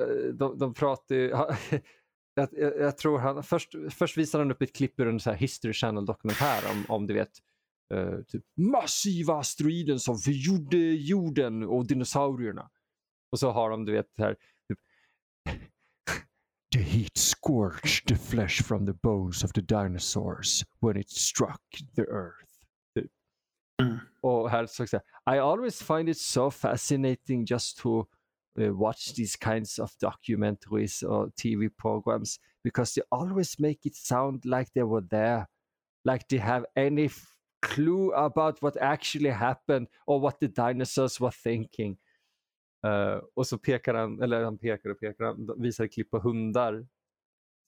uh, 0.00 0.34
de, 0.34 0.58
de 0.58 0.74
pratar 0.74 1.14
ju, 1.14 1.28
jag, 2.34 2.48
jag, 2.52 2.80
jag, 2.80 2.98
tror 2.98 3.18
han, 3.18 3.42
först, 3.42 3.74
först 3.90 4.16
visar 4.16 4.38
han 4.38 4.50
upp 4.50 4.62
ett 4.62 4.76
klipp 4.76 5.00
ur 5.00 5.08
en 5.08 5.20
så 5.20 5.30
här 5.30 5.36
History 5.36 5.72
Channel 5.72 6.06
dokumentär 6.06 6.70
om, 6.70 6.84
om 6.88 7.06
du 7.06 7.14
vet 7.14 7.32
uh, 7.94 8.22
typ 8.22 8.44
massiva 8.56 9.34
asteroiden 9.38 10.00
som 10.00 10.18
förgjorde 10.18 10.76
jorden 10.78 11.64
och 11.64 11.86
dinosaurierna. 11.86 12.70
Och 13.36 13.40
så 13.40 13.50
har 13.50 13.70
de 13.70 13.84
du 13.84 13.92
vet 13.92 14.18
här 14.18 14.36
typ, 14.68 14.78
The 16.72 16.82
heat 16.82 17.18
scorched 17.18 18.08
the 18.08 18.16
flesh 18.16 18.62
from 18.62 18.86
the 18.86 18.92
bones 18.92 19.44
of 19.44 19.52
the 19.52 19.60
dinosaurs 19.60 20.64
when 20.80 20.96
it 20.96 21.10
struck 21.10 21.60
the 21.96 22.02
earth. 22.02 22.66
Typ. 22.94 23.10
Mm. 23.82 23.98
Och 24.20 24.50
här 24.50 24.66
så 24.66 24.84
I 25.30 25.38
always 25.38 25.82
find 25.82 26.08
it 26.08 26.18
so 26.18 26.50
fascinating 26.50 27.44
just 27.44 27.78
to 27.78 28.06
uh, 28.58 28.72
watch 28.72 29.14
these 29.14 29.36
kinds 29.36 29.78
of 29.78 29.90
documentaries 29.98 31.02
or 31.02 31.30
TV 31.36 31.68
programs 31.76 32.40
because 32.64 32.94
they 32.94 33.02
always 33.10 33.58
make 33.58 33.80
it 33.84 33.96
sound 33.96 34.44
like 34.44 34.72
they 34.72 34.84
were 34.84 35.06
there, 35.10 35.46
like 36.04 36.26
they 36.28 36.38
have 36.38 36.64
any 36.74 37.04
f- 37.04 37.36
clue 37.60 38.12
about 38.12 38.62
what 38.62 38.76
actually 38.80 39.30
happened 39.30 39.88
or 40.06 40.20
what 40.20 40.40
the 40.40 40.48
dinosaurs 40.48 41.20
were 41.20 41.30
thinking. 41.44 41.98
Uh, 42.86 43.22
och 43.34 43.46
så 43.46 43.58
pekar 43.58 43.94
han, 43.94 44.22
eller 44.22 44.44
han 44.44 44.58
pekar 44.58 44.90
och 44.90 45.00
pekar, 45.00 45.24
han 45.24 45.62
visar 45.62 45.86
klipp 45.86 46.10
på 46.10 46.18
hundar 46.18 46.86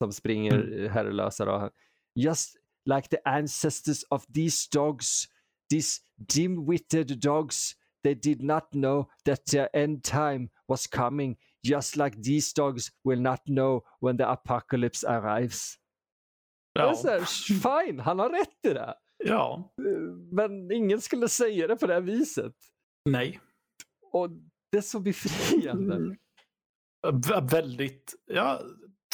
som 0.02 0.12
springer 0.12 0.54
Mm. 0.64 0.90
herrelösa. 0.92 1.44
Då. 1.44 1.70
Just 2.14 2.56
like 2.84 3.08
the 3.08 3.18
ancestors 3.24 4.04
of 4.10 4.26
these 4.26 4.68
dogs, 4.72 5.24
these 5.70 6.00
dim-witted 6.16 7.20
dogs, 7.20 7.72
they 8.04 8.14
did 8.14 8.42
not 8.42 8.70
know 8.70 9.10
that 9.24 9.46
their 9.46 9.68
end 9.72 10.04
time 10.04 10.48
was 10.68 10.86
coming, 10.86 11.36
just 11.62 11.96
like 11.96 12.22
these 12.22 12.52
dogs 12.56 12.88
will 13.04 13.20
not 13.20 13.40
know 13.44 13.82
when 14.00 14.16
the 14.18 14.24
apocalypse 14.24 15.08
arrives. 15.08 15.74
Ja. 16.72 16.94
här, 17.04 17.24
fine, 17.86 18.00
han 18.00 18.18
har 18.18 18.30
rätt 18.30 18.64
i 18.70 18.74
det. 18.74 18.94
ja. 19.24 19.74
Men 20.32 20.70
ingen 20.72 21.00
skulle 21.00 21.28
säga 21.28 21.66
det 21.66 21.76
på 21.76 21.86
det 21.86 21.94
här 21.94 22.00
viset. 22.00 22.54
Nej. 23.04 23.40
Och 24.12 24.28
det 24.72 24.78
är 24.78 24.82
så 24.82 25.00
befriande. 25.00 25.96
Mm. 25.96 26.16
Vä- 27.06 27.50
väldigt, 27.50 28.14
ja, 28.26 28.60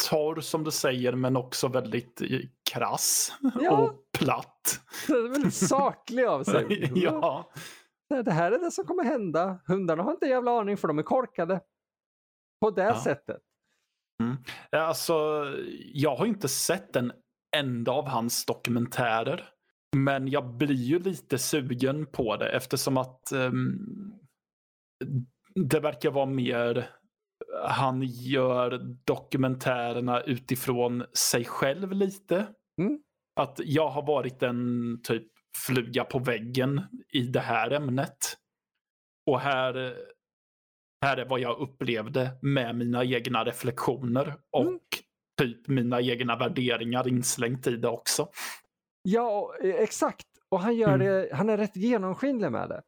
torr 0.09 0.41
som 0.41 0.63
du 0.63 0.71
säger 0.71 1.13
men 1.15 1.35
också 1.35 1.67
väldigt 1.67 2.21
eh, 2.21 2.39
krass 2.71 3.33
Ja. 3.61 3.77
och 3.77 4.05
platt. 4.19 4.81
Det 5.07 5.13
är 5.13 5.29
väldigt 5.29 5.53
saklig 5.55 6.23
av 6.23 6.43
sig. 6.43 6.91
ja. 6.95 7.51
Det 8.25 8.31
här 8.31 8.51
är 8.51 8.59
det 8.59 8.71
som 8.71 8.85
kommer 8.85 9.03
hända. 9.03 9.59
Hundarna 9.67 10.03
har 10.03 10.11
inte 10.11 10.25
en 10.25 10.31
jävla 10.31 10.51
aning 10.59 10.77
för 10.77 10.87
de 10.87 10.99
är 10.99 11.03
korkade. 11.03 11.61
På 12.61 12.71
det 12.71 12.83
Ja. 12.83 13.03
sättet. 13.03 13.41
Alltså, 14.71 15.13
jag 15.93 16.15
har 16.15 16.25
inte 16.25 16.47
sett 16.47 16.95
en 16.95 17.11
enda 17.57 17.91
av 17.91 18.07
hans 18.07 18.45
dokumentärer. 18.45 19.49
Men 19.95 20.27
jag 20.27 20.57
blir 20.57 20.75
ju 20.75 20.99
lite 20.99 21.37
sugen 21.37 22.05
på 22.05 22.37
det 22.37 22.49
eftersom 22.49 22.97
att 22.97 23.31
ehm, 23.31 23.79
det 25.55 25.79
verkar 25.79 26.11
vara 26.11 26.25
mer 26.25 26.89
han 27.67 28.01
gör 28.03 28.79
dokumentärerna 29.05 30.21
utifrån 30.21 31.03
sig 31.13 31.45
själv 31.45 31.91
lite. 31.91 32.47
Mm. 32.81 32.99
Att 33.39 33.59
jag 33.63 33.89
har 33.89 34.05
varit 34.07 34.43
en 34.43 34.99
typ 35.03 35.27
fluga 35.67 36.03
på 36.03 36.19
väggen 36.19 36.81
i 37.13 37.21
det 37.21 37.39
här 37.39 37.71
ämnet. 37.71 38.17
Och 39.31 39.39
här, 39.39 39.97
här 41.05 41.17
är 41.17 41.25
vad 41.25 41.39
jag 41.39 41.59
upplevde 41.59 42.31
med 42.41 42.75
mina 42.75 43.03
egna 43.05 43.43
reflektioner 43.45 44.35
och 44.51 44.61
Mm. 44.65 44.79
typ 45.41 45.67
mina 45.67 46.01
egna 46.01 46.35
värderingar 46.35 47.07
inslängt 47.07 47.67
i 47.67 47.77
det 47.77 47.87
också. 47.89 48.29
Ja, 49.01 49.55
eh, 49.63 49.75
exakt. 49.75 50.27
Och 50.49 50.59
han, 50.59 50.75
gör 50.75 50.93
Mm. 50.93 50.99
det, 51.07 51.29
han 51.35 51.49
är 51.49 51.57
rätt 51.57 51.75
genomskinlig 51.75 52.51
med 52.51 52.69
det. 52.69 52.81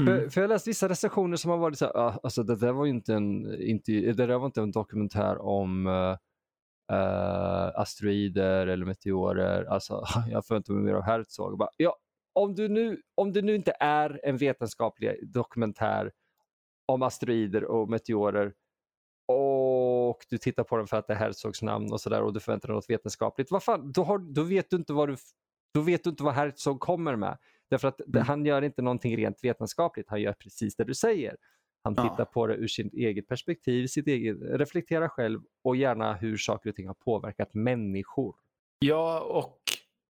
Mm. 0.00 0.06
För, 0.06 0.28
för 0.28 0.40
jag 0.40 0.48
har 0.48 0.54
läst 0.54 0.68
vissa 0.68 0.88
recensioner 0.88 1.36
som 1.36 1.50
har 1.50 1.58
varit 1.58 1.78
så 1.78 1.84
här, 1.84 1.96
"Ah, 1.96 2.20
alltså 2.22 2.42
det 2.42 2.56
där 2.56 2.72
var 2.72 2.84
ju 2.84 2.90
inte 2.90 3.14
en, 3.14 3.60
inte, 3.62 3.92
det 3.92 4.26
där 4.26 4.38
var 4.38 4.46
inte 4.46 4.60
en 4.60 4.70
dokumentär 4.70 5.38
om 5.38 5.86
uh, 6.92 7.70
asteroider 7.74 8.66
eller 8.66 8.86
meteorer. 8.86 9.64
Alltså, 9.64 10.04
jag 10.30 10.46
förväntar 10.46 10.74
mig 10.74 10.82
mer 10.82 10.94
av 10.94 11.02
Herzog. 11.02 11.58
Bara, 11.58 11.70
ja, 11.76 11.96
om, 12.32 12.54
du 12.54 12.68
nu, 12.68 13.02
om 13.14 13.32
det 13.32 13.42
nu 13.42 13.54
inte 13.54 13.72
är 13.80 14.20
en 14.24 14.36
vetenskaplig 14.36 15.32
dokumentär 15.32 16.12
om 16.86 17.02
asteroider 17.02 17.64
och 17.64 17.90
meteorer 17.90 18.52
och 19.32 20.26
du 20.30 20.38
tittar 20.38 20.64
på 20.64 20.76
den 20.76 20.86
för 20.86 20.96
att 20.96 21.06
det 21.06 21.12
är 21.12 21.18
Herzogs 21.18 21.62
namn 21.62 21.92
och 21.92 22.00
sådär 22.00 22.22
och 22.22 22.32
du 22.32 22.40
förväntar 22.40 22.68
dig 22.68 22.74
något 22.74 22.90
vetenskapligt. 22.90 23.50
Vad 23.50 23.62
fan, 23.62 23.92
då, 23.92 24.04
har, 24.04 24.18
då, 24.18 24.42
vet 24.42 24.70
du 24.70 24.76
inte 24.76 24.92
vad 24.92 25.08
du, 25.08 25.16
då 25.74 25.80
vet 25.80 26.04
du 26.04 26.10
inte 26.10 26.22
vad 26.22 26.34
Herzog 26.34 26.80
kommer 26.80 27.16
med. 27.16 27.38
Därför 27.70 27.88
att 27.88 28.00
Mm. 28.00 28.26
han 28.26 28.46
gör 28.46 28.62
inte 28.62 28.82
någonting 28.82 29.16
rent 29.16 29.44
vetenskapligt, 29.44 30.06
han 30.08 30.20
gör 30.20 30.32
precis 30.32 30.76
det 30.76 30.84
du 30.84 30.94
säger. 30.94 31.36
Han 31.84 31.94
Ja. 31.96 32.02
tittar 32.08 32.24
på 32.24 32.46
det 32.46 32.54
ur 32.54 32.66
sitt 32.68 32.94
eget 32.94 33.28
perspektiv, 33.28 33.86
sitt 33.86 34.06
eget, 34.06 34.36
reflekterar 34.42 35.08
själv 35.08 35.40
och 35.64 35.76
gärna 35.76 36.14
hur 36.14 36.36
saker 36.36 36.70
och 36.70 36.76
ting 36.76 36.86
har 36.86 36.94
påverkat 36.94 37.54
människor. 37.54 38.34
Ja, 38.78 39.20
och 39.20 39.58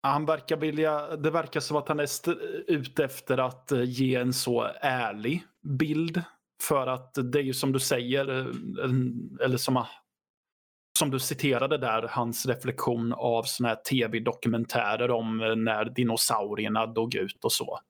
han 0.02 0.26
verkar 0.26 0.56
vilja, 0.56 1.16
det 1.16 1.30
verkar 1.30 1.60
som 1.60 1.76
att 1.76 1.88
han 1.88 2.00
är 2.00 2.08
ute 2.66 3.04
efter 3.04 3.38
att 3.38 3.72
eh, 3.72 3.82
ge 3.82 4.14
en 4.16 4.32
så 4.32 4.62
ärlig 4.80 5.42
bild. 5.62 6.22
För 6.62 6.86
att 6.86 7.14
det 7.32 7.38
är 7.38 7.42
ju 7.42 7.52
som 7.54 7.72
du 7.72 7.78
säger, 7.78 8.40
eh, 8.40 8.46
eller 9.44 9.56
som, 9.56 9.84
som 11.00 11.10
du 11.10 11.18
citerade 11.18 11.78
där, 11.78 12.02
hans 12.10 12.46
reflektion 12.46 13.12
av 13.12 13.42
såna 13.42 13.68
här 13.68 13.76
tv-dokumentärer 13.76 15.10
om 15.10 15.40
eh, 15.40 15.56
när 15.56 15.84
dinosaurierna 15.84 16.86
dog 16.86 17.14
ut 17.14 17.44
och 17.44 17.52
så. 17.52 17.80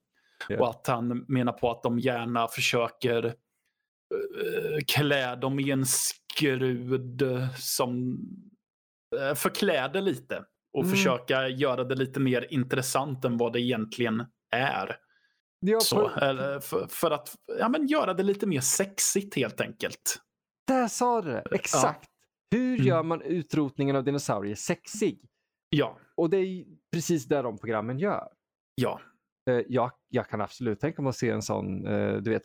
Ja. 0.49 0.61
Och 0.61 0.71
att 0.71 0.87
han 0.87 1.25
menar 1.29 1.53
på 1.53 1.71
att 1.71 1.83
de 1.83 1.99
gärna 1.99 2.49
försöker 2.49 3.25
eh, 3.25 3.33
klä 4.87 5.37
dem 5.37 5.61
i 5.61 5.71
en 5.71 5.85
skrud 5.87 7.23
som 7.59 8.19
eh, 9.21 9.35
förkläder 9.35 10.01
lite 10.01 10.45
och 10.73 10.83
Mm. 10.85 10.91
försöka 10.97 11.49
göra 11.49 11.85
det 11.85 11.95
lite 11.95 12.21
mer 12.21 12.47
intressant 12.51 13.25
än 13.25 13.37
vad 13.37 13.53
det 13.53 13.61
egentligen 13.61 14.25
är. 14.57 14.97
Ja, 15.61 15.81
Så, 15.81 16.09
för, 16.63 16.87
för 16.89 17.11
att 17.11 17.35
ja, 17.59 17.69
men 17.69 17.87
göra 17.87 18.15
det 18.15 18.23
lite 18.23 18.47
mer 18.47 18.61
sexigt 18.61 19.35
helt 19.37 19.61
enkelt. 19.61 20.17
där 20.67 20.89
sa 20.89 21.23
du 21.23 21.31
det, 21.31 21.43
exakt. 21.53 22.10
Hur 22.51 22.75
Mm. 22.75 22.87
gör 22.87 23.03
man 23.03 23.23
utrotningen 23.23 23.97
av 23.97 24.05
dinosaurier 24.05 24.55
sexig? 24.55 25.29
Ja, 25.69 25.99
Och 26.15 26.31
det 26.31 26.37
är 26.37 26.65
precis 26.93 27.25
det 27.25 27.43
de 27.43 27.59
programmen 27.59 27.99
gör. 27.99 28.29
ja. 28.75 29.01
Eh, 29.51 29.63
jag, 29.69 29.91
jag 30.09 30.29
kan 30.29 30.41
absolut 30.41 30.81
tänka 30.81 31.03
mig 31.03 31.09
att 31.09 31.17
se 31.17 31.31
en 31.31 31.43
sån 31.43 31.87
eh, 31.87 32.17
du 32.17 32.31
vet, 32.31 32.43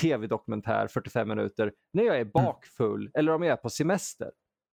tv-dokumentär 0.00 0.86
45 0.88 1.28
minuter 1.28 1.72
när 1.92 2.02
jag 2.04 2.20
är 2.20 2.24
bakfull 2.24 3.10
eller 3.14 3.32
om 3.32 3.42
jag 3.42 3.52
är 3.52 3.56
på 3.56 3.70
semester. 3.70 4.30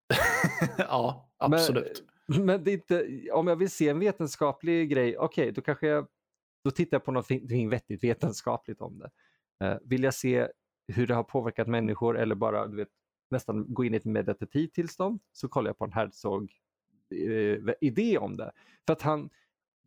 ja, 0.77 1.29
Men- 1.41 1.53
absolut. 1.53 2.03
Men 2.27 2.63
det 2.63 2.71
är 2.71 2.73
inte, 2.73 3.07
om 3.33 3.47
jag 3.47 3.55
vill 3.55 3.69
se 3.69 3.89
en 3.89 3.99
vetenskaplig 3.99 4.89
grej, 4.89 5.17
okej, 5.17 5.51
då 5.51 5.61
kanske 5.61 5.87
jag 5.87 6.07
då 6.63 6.71
tittar 6.71 6.95
jag 6.95 7.03
på 7.05 7.11
någonting 7.11 7.69
vettigt 7.69 8.03
vetenskapligt 8.03 8.81
om 8.81 8.99
det. 8.99 9.09
Eh, 9.65 9.77
vill 9.83 10.03
jag 10.03 10.13
se 10.13 10.47
hur 10.87 11.07
det 11.07 11.13
har 11.15 11.23
påverkat 11.23 11.67
människor 11.67 12.17
eller 12.17 12.35
bara 12.35 12.67
du 12.67 12.77
vet, 12.77 12.89
nästan 13.31 13.73
gå 13.73 13.85
in 13.85 13.93
i 13.93 13.97
ett 13.97 14.05
meditativt 14.05 14.73
tillstånd 14.73 15.19
så 15.31 15.47
kollar 15.47 15.69
jag 15.69 15.77
på 15.77 15.85
en 15.85 15.91
Herzog 15.91 16.51
eh, 17.15 17.73
idé 17.81 18.17
om 18.17 18.37
det. 18.37 18.51
För 18.85 18.93
att 18.93 19.01
han, 19.01 19.29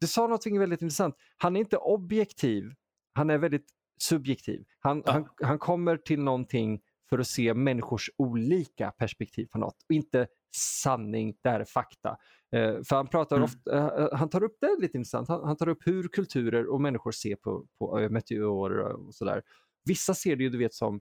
du 0.00 0.06
sa 0.06 0.22
någonting 0.22 0.58
väldigt 0.58 0.82
intressant. 0.82 1.14
Han 1.36 1.56
är 1.56 1.60
inte 1.60 1.76
objektiv, 1.76 2.74
han 3.12 3.30
är 3.30 3.38
väldigt 3.38 3.66
subjektiv. 3.98 4.64
Han, 4.80 5.02
Ja. 5.06 5.12
han, 5.12 5.28
han 5.42 5.58
kommer 5.58 5.96
till 5.96 6.20
någonting 6.22 6.80
för 7.10 7.18
att 7.18 7.26
se 7.26 7.54
människors 7.54 8.10
olika 8.16 8.90
perspektiv 8.90 9.46
på 9.46 9.58
något 9.58 9.76
och 9.88 9.94
inte 9.94 10.26
sanning, 10.56 11.36
det 11.42 11.48
här 11.50 11.60
är 11.60 11.64
fakta. 11.64 12.16
Eh, 12.52 12.82
för 12.82 12.96
han, 12.96 13.06
pratar 13.06 13.36
Mm. 13.36 13.44
ofta, 13.44 13.98
eh, 14.02 14.08
han 14.18 14.28
tar 14.30 14.42
upp 14.42 14.56
det 14.60 14.76
lite 14.80 14.96
intressant, 14.98 15.28
han, 15.28 15.44
han 15.44 15.56
tar 15.56 15.68
upp 15.68 15.86
hur 15.86 16.08
kulturer 16.08 16.66
och 16.66 16.80
människor 16.80 17.12
ser 17.12 17.36
på, 17.36 17.66
på 17.78 17.98
eh, 18.00 18.10
meteorer 18.10 18.78
och 18.92 19.14
sådär. 19.14 19.42
Vissa 19.84 20.14
ser 20.14 20.36
det 20.36 20.42
ju 20.42 20.50
du 20.50 20.58
vet 20.58 20.74
som, 20.74 21.00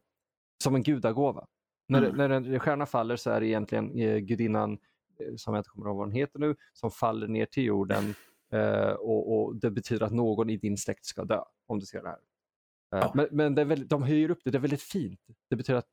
som 0.64 0.76
en 0.76 0.84
gudagåva. 0.84 1.48
När, 1.88 2.04
Mm. 2.04 2.16
när 2.18 2.30
en 2.30 2.60
stjärna 2.60 2.86
faller 2.86 3.16
så 3.16 3.30
är 3.30 3.40
det 3.42 3.48
egentligen 3.48 4.00
eh, 4.00 4.18
gudinnan, 4.18 4.72
eh, 5.20 5.36
som 5.36 5.54
jag 5.54 5.60
inte 5.60 5.70
kommer 5.70 5.86
ihåg 5.86 5.98
vad 5.98 6.06
hon 6.08 6.16
heter 6.16 6.40
nu, 6.40 6.56
som 6.74 6.92
faller 6.92 7.28
ner 7.28 7.46
till 7.46 7.64
jorden 7.64 8.04
eh, 8.52 8.90
och, 8.92 9.34
och 9.44 9.56
det 9.56 9.72
betyder 9.72 10.06
att 10.06 10.14
någon 10.14 10.50
i 10.50 10.58
din 10.58 10.78
släkt 10.78 11.06
ska 11.06 11.24
dö 11.26 11.42
om 11.66 11.80
du 11.80 11.86
ser 11.86 12.02
det 12.04 12.10
här. 12.10 12.18
Eh, 12.18 13.00
Ja. 13.00 13.12
Men, 13.16 13.28
men 13.32 13.56
det 13.56 13.64
väldigt, 13.66 13.90
de 13.90 14.04
höjer 14.04 14.32
upp 14.32 14.40
det, 14.44 14.52
det 14.52 14.58
är 14.58 14.62
väldigt 14.62 14.82
fint. 14.82 15.20
Det 15.50 15.56
betyder 15.56 15.78
att 15.80 15.90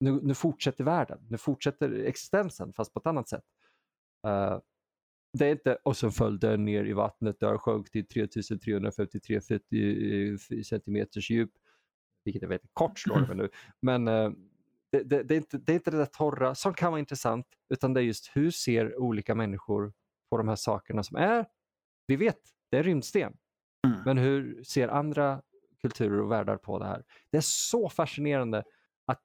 nu, 0.00 0.20
nu 0.22 0.34
fortsätter 0.34 0.84
världen, 0.84 1.18
nu 1.30 1.38
fortsätter 1.38 2.04
existensen 2.04 2.72
fast 2.72 2.92
på 2.94 3.00
ett 3.00 3.06
annat 3.06 3.28
sätt. 3.28 3.44
Eh, 4.26 4.58
det 5.38 5.46
är 5.46 5.50
inte 5.50 5.74
och 5.82 5.96
så 5.96 6.10
föll 6.10 6.38
den 6.38 6.64
ner 6.64 6.84
i 6.84 6.92
vattnet, 6.92 7.40
där 7.40 7.58
sjönk 7.58 7.90
till 7.90 8.06
3353 8.06 9.40
feet 9.40 9.72
i- 9.72 10.36
i 10.50 10.64
centimeters 10.64 11.30
djup. 11.30 11.50
Vilket 12.24 12.42
är 12.42 12.46
väldigt 12.46 12.70
kort 12.74 12.98
slår 12.98 13.20
det 13.20 13.34
nu. 13.34 13.48
Men 13.80 14.08
eh, 14.08 14.30
det, 14.94 15.02
det, 15.02 15.22
det, 15.22 15.34
är 15.34 15.36
inte, 15.36 15.58
det 15.58 15.72
är 15.72 15.74
inte 15.74 15.90
det 15.90 15.98
där 15.98 16.06
torra 16.06 16.54
som 16.54 16.74
kan 16.74 16.92
vara 16.92 16.98
intressant 16.98 17.46
utan 17.68 17.94
det 17.94 18.00
är 18.00 18.02
just 18.02 18.30
hur 18.36 18.50
ser 18.50 18.98
olika 18.98 19.34
människor 19.34 19.92
på 20.30 20.36
de 20.36 20.48
här 20.48 20.56
sakerna 20.56 21.02
som 21.02 21.16
är, 21.16 21.46
vi 22.06 22.16
vet, 22.16 22.38
det 22.70 22.78
är 22.78 22.82
rymdsten. 22.82 23.36
Mm. 23.86 23.98
Men 24.04 24.18
hur 24.18 24.62
ser 24.62 24.88
andra 24.88 25.42
kulturer 25.80 26.20
och 26.20 26.30
världar 26.30 26.56
på 26.56 26.78
det 26.78 26.86
här? 26.86 27.04
Det 27.30 27.36
är 27.36 27.42
så 27.44 27.88
fascinerande 27.88 28.64
att 29.04 29.22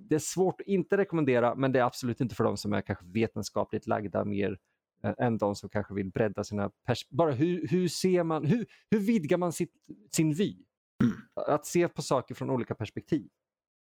det 0.00 0.14
är 0.14 0.18
svårt 0.18 0.60
att 0.60 0.66
inte 0.66 0.96
rekommendera, 0.96 1.54
men 1.54 1.72
det 1.72 1.78
är 1.78 1.84
absolut 1.84 2.20
inte 2.20 2.34
för 2.34 2.44
de 2.44 2.56
som 2.56 2.72
är 2.72 2.80
kanske 2.80 3.06
vetenskapligt 3.06 3.86
lagda 3.86 4.24
mer 4.24 4.58
eh, 5.04 5.14
än 5.18 5.38
de 5.38 5.56
som 5.56 5.68
kanske 5.68 5.94
vill 5.94 6.10
bredda 6.10 6.44
sina 6.44 6.70
pers 6.86 7.08
Bara 7.08 7.32
hur, 7.32 7.68
hur 7.68 7.88
ser 7.88 8.22
man, 8.24 8.46
hur, 8.46 8.66
hur 8.90 8.98
vidgar 8.98 9.38
man 9.38 9.52
sitt, 9.52 9.72
sin 10.10 10.34
vy? 10.34 10.56
Mm. 11.04 11.16
Att 11.34 11.66
se 11.66 11.88
på 11.88 12.02
saker 12.02 12.34
från 12.34 12.50
olika 12.50 12.74
perspektiv. 12.74 13.28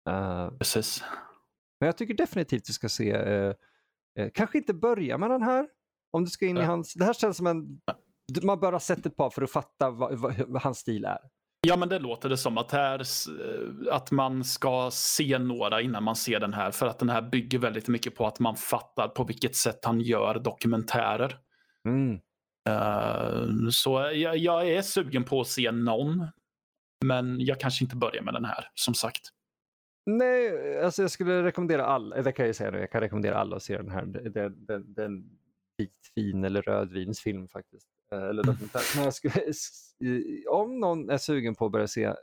Uh, 0.09 0.59
Precis. 0.59 1.05
men 1.81 1.87
jag 1.87 1.97
tycker 1.97 2.15
definitivt 2.15 2.65
du 2.67 2.73
ska 2.73 2.89
se, 2.89 3.17
uh, 3.17 3.55
uh, 4.21 4.29
kanske 4.35 4.59
inte 4.59 4.75
börja 4.75 5.19
med 5.19 5.31
den 5.31 5.43
här, 5.43 5.69
om 6.13 6.25
du 6.25 6.31
ska 6.31 6.47
in 6.47 6.57
i 6.57 6.63
hans, 6.63 6.95
det 6.95 7.05
här 7.05 7.13
känns 7.13 7.37
som 7.37 7.47
en, 7.47 7.81
man 8.43 8.61
bör 8.61 8.73
ha 8.73 8.81
sett 8.81 9.07
ett 9.07 9.17
par 9.17 9.31
för 9.31 9.43
att 9.43 9.51
fatta 9.51 9.91
vad, 9.91 10.19
vad, 10.19 10.39
vad 10.49 10.63
hans 10.63 10.79
stil 10.79 11.05
är. 11.05 11.19
Ja, 11.67 11.77
men 11.77 11.89
det 11.89 11.99
låter 11.99 12.29
det 12.29 12.37
som 12.37 12.59
att, 12.59 12.73
här, 12.73 13.03
att 13.91 14.11
man 14.11 14.45
ska 14.45 14.91
se 14.93 15.39
några 15.39 15.81
innan 15.81 16.03
man 16.03 16.17
ser 16.17 16.41
den 16.41 16.55
här. 16.55 16.71
För 16.71 16.87
att 16.87 16.99
den 16.99 17.09
här 17.09 17.23
bygger 17.23 17.59
väldigt 17.59 17.89
mycket 17.89 18.15
på 18.15 18.27
att 18.27 18.39
man 18.39 18.57
fattar 18.57 19.09
på 19.09 19.25
vilket 19.25 19.57
sätt 19.57 19.85
han 19.85 20.01
gör 20.01 20.39
dokumentärer. 20.39 21.37
Mm. 21.89 22.21
Eh, 22.69 23.69
så 23.71 24.11
jag, 24.15 24.37
jag 24.37 24.69
är 24.69 24.83
sugen 24.83 25.25
på 25.25 25.41
att 25.41 25.47
se 25.47 25.73
någon. 25.73 26.27
Men 27.05 27.41
jag 27.41 27.61
kanske 27.61 27.85
inte 27.85 27.97
börjar 27.97 28.23
med 28.23 28.35
den 28.35 28.45
här, 28.45 28.65
som 28.75 28.95
sagt. 28.95 29.21
Nej, 30.07 30.79
alltså 30.83 31.03
jag 31.03 31.11
skulle 31.11 31.43
rekommendera 31.43 31.87
alla, 31.87 32.23
det 32.23 32.33
kan 32.33 32.47
jag 32.47 32.57
säga 32.57 32.71
nu, 32.71 32.79
jag 32.79 32.91
kan 32.91 33.01
rekommendera 33.01 33.37
alla 33.37 33.57
att 33.57 33.63
se 33.63 33.77
den 33.77 33.91
här. 33.91 34.07
Det, 34.07 34.29
det, 34.29 34.49
det, 34.79 35.03
är 35.03 35.07
en 35.07 35.39
vitvin 35.77 36.45
eller 36.45 36.63
rödvinsfilm 36.63 37.49
faktiskt. 37.49 37.89
Eh, 38.13 38.23
Eller 38.23 38.43
dokumentär. 38.43 38.83
Men 38.97 39.05
jag 39.05 39.15
skulle, 39.15 39.45
om 40.49 40.81
någon 40.81 41.11
är 41.11 41.19
sugen 41.19 41.55
på 41.55 41.67
att 41.67 41.73
börja 41.73 41.87
se 41.87 42.15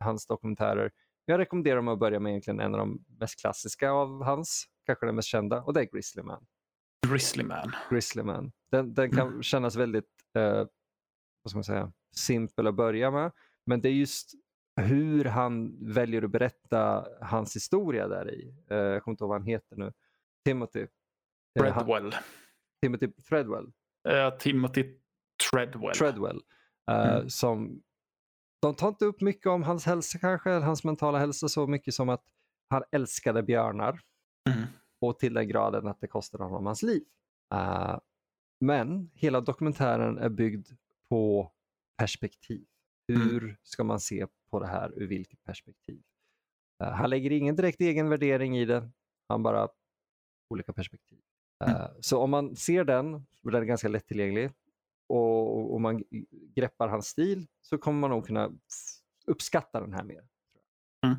hans 0.00 0.26
dokumentärer, 0.26 0.90
jag 1.24 1.38
rekommenderar 1.38 1.76
dem 1.76 1.88
att 1.88 1.98
börja 1.98 2.20
med 2.20 2.30
egentligen 2.30 2.60
en 2.60 2.74
av 2.74 2.78
de 2.78 3.04
mest 3.20 3.40
klassiska 3.40 3.90
av 3.90 4.22
hans, 4.22 4.66
kanske 4.86 5.06
den 5.06 5.14
mest 5.14 5.28
kända, 5.28 5.62
och 5.62 5.74
det 5.74 5.80
är 5.80 5.84
Grizzly 5.84 6.22
Man. 6.22 6.46
Grizzly 7.08 7.44
Man. 7.44 7.72
Grizzly 7.90 8.22
Man. 8.22 8.52
Den, 8.70 8.94
den 8.94 9.10
kan 9.10 9.42
kännas 9.42 9.76
väldigt, 9.76 10.04
eh, 10.34 10.66
vad 11.42 11.50
ska 11.50 11.56
man 11.56 11.64
säga, 11.64 11.92
simpel 12.16 12.66
att 12.66 12.74
börja 12.74 13.10
med, 13.10 13.32
men 13.66 13.80
det 13.80 13.88
är 13.88 13.92
just 13.92 14.32
hur 14.82 15.24
han 15.24 15.76
väljer 15.94 16.22
att 16.22 16.30
berätta 16.30 17.06
hans 17.20 17.56
historia 17.56 18.08
där 18.08 18.34
i. 18.34 18.54
Eh, 18.70 18.76
jag 18.76 19.02
kommer 19.04 19.12
inte 19.12 19.24
ihåg 19.24 19.28
vad 19.30 19.40
han 19.40 19.46
heter 19.48 19.76
nu. 19.76 19.92
Timothy. 20.44 20.80
Eh, 20.80 21.72
han, 21.72 21.84
Treadwell. 21.86 22.14
Timothy 22.82 23.08
Threadwell. 23.28 23.72
Eh, 24.08 24.30
Timothy 24.38 24.84
Treadwell. 25.50 25.94
Treadwell. 25.94 26.40
Eh, 26.90 27.14
Mm. 27.16 27.30
som, 27.30 27.82
de 28.62 28.74
tar 28.74 28.88
inte 28.88 29.04
upp 29.04 29.20
mycket 29.20 29.46
om 29.46 29.62
hans 29.62 29.86
hälsa 29.86 30.18
kanske, 30.18 30.50
eller 30.50 30.66
hans 30.66 30.84
mentala 30.84 31.18
hälsa 31.18 31.48
så 31.48 31.66
mycket 31.66 31.94
som 31.94 32.08
att 32.08 32.24
han 32.70 32.82
älskade 32.92 33.42
björnar. 33.42 34.00
Mm. 34.50 34.62
och 35.00 35.18
till 35.18 35.34
den 35.34 35.48
graden 35.48 35.86
att 35.86 36.00
det 36.00 36.06
kostade 36.06 36.44
honom 36.44 36.66
hans 36.66 36.82
liv. 36.82 37.02
Eh, 37.54 37.98
men 38.60 39.10
hela 39.14 39.40
dokumentären 39.40 40.18
är 40.18 40.28
byggd 40.28 40.68
på 41.10 41.52
perspektiv. 41.98 42.66
Hur 43.08 43.58
ska 43.62 43.84
man 43.84 44.00
se 44.00 44.26
på 44.50 44.60
det 44.60 44.66
här 44.66 44.92
ur 44.96 45.06
vilket 45.06 45.44
perspektiv? 45.44 46.02
Eh, 46.82 46.90
han 46.90 47.10
lägger 47.10 47.30
ingen 47.32 47.56
direkt 47.56 47.80
egen 47.80 48.08
värdering 48.08 48.58
i 48.58 48.64
det, 48.64 48.90
han 49.28 49.42
bara 49.42 49.68
olika 50.50 50.72
perspektiv. 50.72 51.18
Eh, 51.64 51.86
Så 52.00 52.18
om 52.22 52.30
man 52.30 52.56
ser 52.56 52.84
den, 52.84 53.14
och 53.42 53.50
den 53.50 53.62
är 53.62 53.66
ganska 53.66 53.88
lättillgänglig, 53.88 54.50
och, 55.08 55.74
och 55.74 55.80
man 55.80 56.04
greppar 56.54 56.88
hans 56.88 57.06
stil 57.06 57.46
så 57.62 57.78
kommer 57.78 58.00
man 58.00 58.10
nog 58.10 58.26
kunna 58.26 58.50
uppskatta 59.26 59.80
den 59.80 59.92
här 59.92 60.04
mer. 60.04 60.28
Mm. 61.06 61.16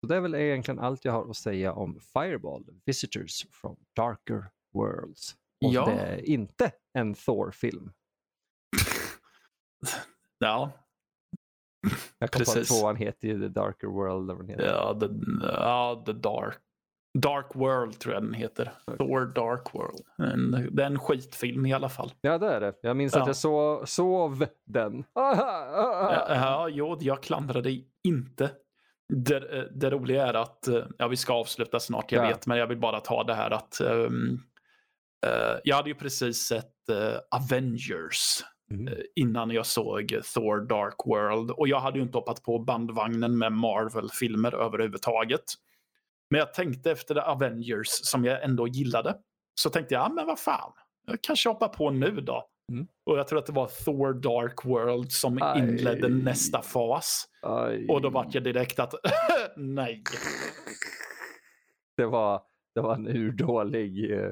Så 0.00 0.06
det 0.06 0.16
är 0.16 0.20
väl 0.20 0.34
egentligen 0.34 0.78
allt 0.78 1.04
jag 1.04 1.12
har 1.12 1.30
att 1.30 1.36
säga 1.36 1.72
om 1.72 2.00
Fireball, 2.00 2.64
Visitors 2.84 3.46
from 3.50 3.76
Darker 3.96 4.50
Worlds. 4.74 5.32
Och 5.64 5.72
Ja. 5.72 5.84
det 5.86 5.92
är 5.92 6.24
inte 6.28 6.72
en 6.92 7.14
Thor-film. 7.14 7.92
Ja, 10.38 10.72
Jag 12.18 12.30
kom 12.30 12.44
på 12.44 12.60
att 12.60 12.66
tvåan 12.66 12.96
heter 12.96 13.28
ju 13.28 13.40
The 13.40 13.48
Darker 13.48 13.86
World. 13.86 14.30
Eller 14.30 14.34
vad 14.40 14.50
heter. 14.50 14.66
ja, 14.66 14.96
the, 15.00 15.06
ja, 15.42 16.02
the 16.06 16.12
Dark. 16.12 16.58
Dark 17.18 17.46
World 17.54 17.98
tror 17.98 18.14
jag 18.14 18.22
den 18.22 18.34
heter. 18.34 18.72
Thor 18.98 19.26
Dark 19.34 19.74
World. 19.74 20.32
En, 20.32 20.68
det 20.72 20.82
är 20.82 20.86
en 20.86 20.98
skitfilm 20.98 21.66
i 21.66 21.72
alla 21.72 21.88
fall. 21.88 22.12
ja, 22.20 22.38
det 22.38 22.46
är 22.46 22.60
det. 22.60 22.72
Jag 22.82 22.96
minns 22.96 23.14
Ja. 23.14 23.20
att 23.20 23.26
jag 23.26 23.36
så, 23.36 23.82
sov 23.86 24.46
den. 24.66 25.04
Ja, 25.14 26.26
ja, 26.28 26.68
jo, 26.68 26.96
jag 27.00 27.22
klandrar 27.22 27.62
dig 27.62 27.88
inte. 28.04 28.50
Det, 29.14 29.68
det 29.74 29.90
roliga 29.90 30.26
är 30.26 30.34
att, 30.34 30.68
ja 30.98 31.08
vi 31.08 31.16
ska 31.16 31.32
avsluta 31.34 31.80
snart, 31.80 32.12
jag 32.12 32.24
Ja. 32.24 32.28
vet, 32.28 32.46
men 32.46 32.58
jag 32.58 32.66
vill 32.66 32.78
bara 32.80 33.00
ta 33.00 33.24
det 33.24 33.34
här 33.34 33.50
att 33.50 33.80
ehm, 33.80 34.38
eh, 35.26 35.56
jag 35.64 35.76
hade 35.76 35.88
ju 35.88 35.94
precis 35.94 36.38
sett 36.46 36.88
eh, 36.88 37.18
Avengers 37.30 38.42
Mm. 38.70 38.88
eh, 38.88 38.94
innan 39.16 39.50
jag 39.50 39.66
såg 39.66 40.14
Thor 40.34 40.60
Dark 40.60 40.96
World 41.06 41.50
och 41.50 41.68
jag 41.68 41.80
hade 41.80 41.98
ju 41.98 42.04
inte 42.04 42.18
hoppat 42.18 42.42
på 42.42 42.58
bandvagnen 42.58 43.38
med 43.38 43.52
Marvel-filmer 43.52 44.54
överhuvudtaget. 44.54 45.44
Men 46.30 46.38
jag 46.38 46.54
tänkte 46.54 46.90
efter 46.90 47.14
The 47.14 47.20
Avengers 47.20 47.88
som 47.88 48.24
jag 48.24 48.42
ändå 48.42 48.68
gillade 48.68 49.16
så 49.54 49.70
tänkte 49.70 49.94
jag, 49.94 50.04
ja 50.04 50.08
men 50.08 50.26
vad 50.26 50.38
fan, 50.38 50.72
jag 51.06 51.22
kanske 51.22 51.48
hoppar 51.48 51.68
på 51.68 51.90
nu 51.90 52.10
då. 52.20 52.48
Mm. 52.72 52.86
Och 53.06 53.18
jag 53.18 53.28
tror 53.28 53.38
att 53.38 53.46
det 53.46 53.52
var 53.52 53.66
Thor 53.84 54.14
Dark 54.14 54.64
World 54.64 55.12
som 55.12 55.38
Aj. 55.42 55.58
inledde 55.58 56.08
nästa 56.08 56.62
fas. 56.62 57.24
Aj. 57.42 57.86
Och 57.88 58.00
då 58.02 58.10
vart 58.10 58.34
jag 58.34 58.44
direkt 58.44 58.78
att 58.78 58.94
nej. 59.56 60.02
det, 61.96 62.06
var, 62.06 62.42
det 62.74 62.80
var 62.80 62.94
en 62.94 63.06
urdålig 63.06 64.12
eh, 64.12 64.30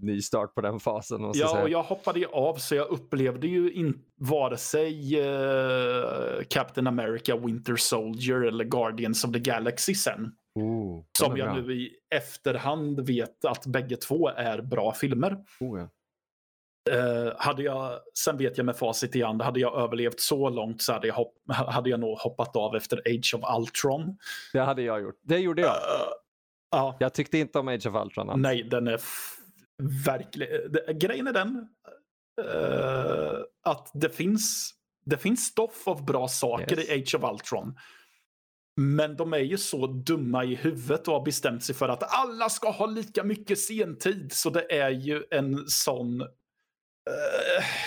nystart 0.00 0.54
på 0.54 0.60
den 0.60 0.80
fasen. 0.80 1.22
Ja, 1.22 1.32
säga. 1.48 1.62
och 1.62 1.68
jag 1.68 1.82
hoppade 1.82 2.18
ju 2.20 2.26
av 2.26 2.54
så 2.54 2.74
jag 2.74 2.88
upplevde 2.88 3.46
ju 3.46 3.72
inte 3.72 4.00
vare 4.20 4.56
sig 4.56 5.20
eh, 5.20 6.42
Captain 6.50 6.86
America, 6.86 7.36
Winter 7.36 7.76
Soldier 7.76 8.40
eller 8.40 8.64
Guardians 8.64 9.24
of 9.24 9.32
the 9.32 9.38
Galaxy 9.38 9.94
sen. 9.94 10.32
Oh, 10.54 11.04
Som 11.18 11.36
jag 11.36 11.46
bra. 11.54 11.62
nu 11.62 11.72
i 11.74 11.90
efterhand 12.14 13.06
vet 13.06 13.44
att 13.44 13.66
bägge 13.66 13.96
två 13.96 14.28
är 14.28 14.62
bra 14.62 14.92
filmer. 14.94 15.36
Oh, 15.60 15.78
ja. 15.80 15.88
Eh, 16.90 17.32
hade 17.38 17.62
jag, 17.62 17.98
sen 18.14 18.36
vet 18.36 18.56
jag 18.58 18.66
med 18.66 18.76
facit 18.76 19.16
i 19.16 19.22
hand, 19.22 19.42
hade 19.42 19.60
jag 19.60 19.78
överlevt 19.82 20.20
så 20.20 20.48
långt 20.48 20.82
så 20.82 20.92
hade 20.92 21.06
jag, 21.06 21.14
hopp, 21.14 21.34
hade 21.48 21.90
jag 21.90 22.00
nog 22.00 22.18
hoppat 22.18 22.56
av 22.56 22.76
efter 22.76 22.98
Age 22.98 23.34
of 23.34 23.58
Ultron. 23.58 24.18
Det 24.52 24.60
hade 24.60 24.82
jag 24.82 25.02
gjort. 25.02 25.18
Det 25.22 25.38
gjorde 25.38 25.62
jag. 25.62 25.70
Eh, 25.70 26.08
ja, 26.70 26.96
Jag 27.00 27.14
tyckte 27.14 27.38
inte 27.38 27.58
om 27.58 27.68
Age 27.68 27.86
of 27.86 27.94
Ultron 28.04 28.30
alls. 28.30 28.42
nej, 28.42 28.62
den 28.62 28.88
är 28.88 29.00
verkligen... 30.06 30.60
Grejen 30.98 31.26
är 31.26 31.32
den 31.32 31.68
eh, 32.44 33.38
att 33.64 33.90
det 33.94 34.08
finns, 34.10 34.74
det 35.04 35.16
finns 35.18 35.44
stoff 35.44 35.88
av 35.88 36.04
bra 36.04 36.28
saker 36.28 36.78
Yes. 36.78 36.88
i 36.88 36.92
Age 37.02 37.14
of 37.24 37.32
Ultron. 37.32 37.74
Men 38.80 39.16
de 39.16 39.32
är 39.32 39.38
ju 39.38 39.58
så 39.58 39.86
dumma 39.86 40.44
i 40.44 40.54
huvudet 40.54 41.08
och 41.08 41.14
har 41.14 41.24
bestämt 41.24 41.64
sig 41.64 41.74
för 41.74 41.88
att 41.88 42.14
alla 42.14 42.48
ska 42.48 42.70
ha 42.70 42.86
lika 42.86 43.24
mycket 43.24 43.58
sentid. 43.58 44.32
Så 44.32 44.50
det 44.50 44.72
är 44.80 44.90
ju 44.90 45.24
en 45.30 45.64
sån... 45.68 46.20
eh, 46.20 46.26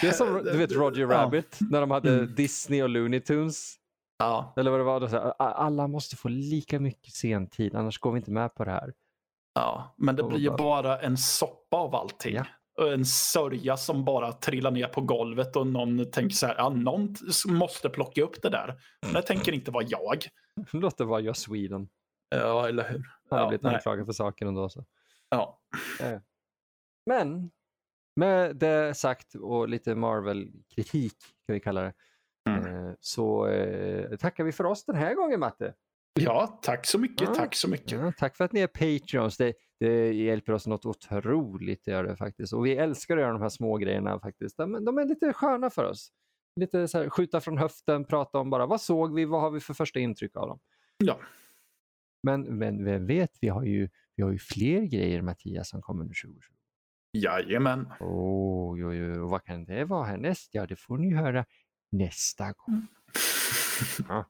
Det 0.02 0.08
är 0.08 0.12
som 0.12 0.44
du 0.44 0.58
vet 0.58 0.72
Roger 0.72 1.02
Ja. 1.02 1.08
Rabbit 1.10 1.58
när 1.72 1.82
de 1.82 1.92
hade 1.92 2.14
Mm. 2.14 2.36
Disney 2.36 2.82
och 2.84 2.90
Looney 2.90 3.20
Tunes. 3.20 3.76
Ja, 4.18 4.54
Eller 4.58 4.72
vad 4.72 4.80
det 4.80 4.84
var. 4.84 5.00
då, 5.00 5.08
så 5.08 5.16
här, 5.16 5.26
"A- 5.30 5.34
Alla 5.40 5.88
måste 5.88 6.16
få 6.16 6.28
lika 6.30 6.80
mycket 6.80 7.14
sentid 7.14 7.76
annars 7.76 8.00
går 8.00 8.12
vi 8.12 8.18
inte 8.18 8.32
med 8.32 8.56
på 8.56 8.64
det 8.66 8.72
här. 8.72 8.94
Ja, 9.54 9.96
men 9.98 10.16
det 10.16 10.24
blir 10.24 10.40
ju 10.40 10.50
bara- 10.52 11.00
en 11.00 11.18
soppa 11.18 11.78
av 11.78 11.96
allting. 11.96 12.36
Ja. 12.36 12.46
En 12.94 13.06
sörja 13.06 13.78
som 13.78 14.06
bara 14.06 14.32
trillar 14.32 14.72
ner 14.72 14.88
på 14.88 15.02
golvet 15.02 15.56
och 15.56 15.68
någon 15.68 16.12
tänker 16.12 16.36
så 16.36 16.48
här, 16.48 16.56
ja, 16.58 16.70
någon 16.70 17.16
måste 17.48 17.90
plocka 17.90 18.22
upp 18.24 18.42
det 18.42 18.50
där. 18.50 18.82
Men 19.02 19.14
det 19.14 19.22
tänker 19.22 19.52
inte 19.52 19.72
vara 19.72 19.84
jag. 19.88 20.18
Låt 20.72 20.98
det 20.98 21.06
vara 21.06 21.20
Joss 21.20 21.40
Sweden. 21.40 21.90
Ja, 22.30 22.68
eller 22.68 22.90
hur? 22.90 23.04
Han 23.30 23.40
har 23.40 23.46
Ja, 23.46 23.48
blivit 23.50 23.66
anklagad 23.66 24.06
för 24.06 24.14
saker 24.14 24.46
ändå. 24.46 24.70
Så. 24.70 24.86
Ja. 25.30 25.60
Men 27.06 27.52
med 28.16 28.56
det 28.56 28.98
sagt 28.98 29.36
och 29.36 29.70
lite 29.70 29.96
Marvel-kritik 29.96 31.16
kan 31.48 31.54
vi 31.54 31.60
kalla 31.60 31.82
det. 31.82 31.94
Mm. 32.50 32.88
eh, 32.88 32.94
Så 33.00 33.48
eh, 33.48 34.16
tackar 34.18 34.44
vi 34.44 34.52
för 34.52 34.64
oss 34.64 34.86
den 34.86 34.96
här 34.96 35.14
gången 35.14 35.40
Matte. 35.40 35.74
Ja, 36.24 36.60
tack 36.62 36.86
så 36.86 37.00
mycket. 37.00 37.28
Ja. 37.28 37.36
Tack 37.36 37.56
så 37.56 37.70
mycket. 37.70 37.92
Ja, 37.92 38.12
tack 38.18 38.38
för 38.38 38.44
att 38.46 38.52
ni 38.52 38.60
är 38.60 38.68
Patreons. 38.68 39.38
Det, 39.38 39.54
det 39.80 40.14
hjälper 40.14 40.54
oss 40.54 40.68
något 40.68 40.86
otroligt. 40.86 41.86
Det 41.86 41.92
gör 41.92 42.04
det 42.04 42.16
faktiskt. 42.18 42.54
Och 42.54 42.66
vi 42.66 42.76
älskar 42.76 43.18
att 43.18 43.22
göra 43.22 43.32
de 43.34 43.42
här 43.42 43.50
små 43.50 43.78
grejerna 43.78 44.20
faktiskt. 44.20 44.58
De, 44.58 44.86
de 44.86 44.98
är 44.98 45.06
lite 45.06 45.34
sköna 45.34 45.70
för 45.70 45.86
oss. 45.90 46.12
Lite 46.56 46.88
så 46.88 46.98
här, 46.98 47.10
skjuta 47.10 47.42
från 47.42 47.58
höften, 47.58 48.06
prata 48.06 48.38
om 48.40 48.50
bara 48.50 48.66
vad 48.66 48.82
såg 48.82 49.16
vi, 49.16 49.26
vad 49.26 49.42
har 49.42 49.52
vi 49.52 49.60
för 49.60 49.74
första 49.74 50.00
intryck 50.00 50.36
av 50.36 50.48
dem. 50.48 50.60
Ja. 50.98 51.20
Men, 52.24 52.42
men 52.42 52.86
vem 52.86 53.06
vet, 53.08 53.38
vi 53.42 53.48
har, 53.48 53.64
ju, 53.64 53.90
vi 54.16 54.24
har 54.24 54.32
ju 54.32 54.40
fler 54.40 54.82
grejer 54.82 55.22
Mattias 55.22 55.70
som 55.70 55.82
kommer 55.82 56.04
nu 56.04 56.14
2020. 56.24 56.54
Jajamän. 57.14 57.88
Oh, 58.00 58.80
jo, 58.80 58.94
jo. 58.94 59.28
Vad 59.28 59.44
kan 59.44 59.66
det 59.66 59.86
vara 59.86 60.04
härnäst? 60.06 60.50
Ja, 60.54 60.66
det 60.68 60.76
får 60.76 60.98
ni 60.98 61.14
höra 61.16 61.46
nästa 61.92 62.54
gång. 62.54 62.88
Ja, 64.10 64.26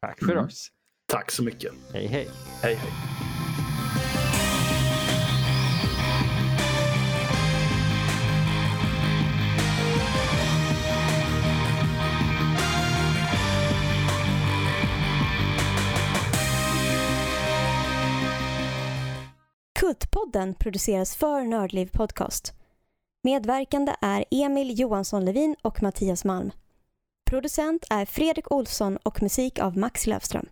tack 0.00 0.18
för 0.18 0.32
Mm. 0.32 0.44
oss. 0.44 0.68
Tack 1.10 1.30
så 1.30 1.42
mycket. 1.42 1.72
Hej 1.92 2.06
hej. 2.06 2.28
Hej 2.62 2.74
hej. 2.74 2.92
Kultpodden 19.78 20.54
produceras 20.54 21.16
för 21.16 21.42
Nördliv 21.42 21.86
Podcast. 21.92 22.52
Medverkande 23.22 23.94
är 24.00 24.24
Emil 24.30 24.80
Johansson 24.80 25.24
Levin 25.24 25.56
och 25.62 25.82
Mattias 25.82 26.24
Malm. 26.24 26.50
Producent 27.30 27.84
är 27.90 28.04
Fredrik 28.04 28.52
Olsson 28.52 28.96
och 28.96 29.22
musik 29.22 29.58
av 29.58 29.78
Max 29.78 30.06
Löfström. 30.06 30.46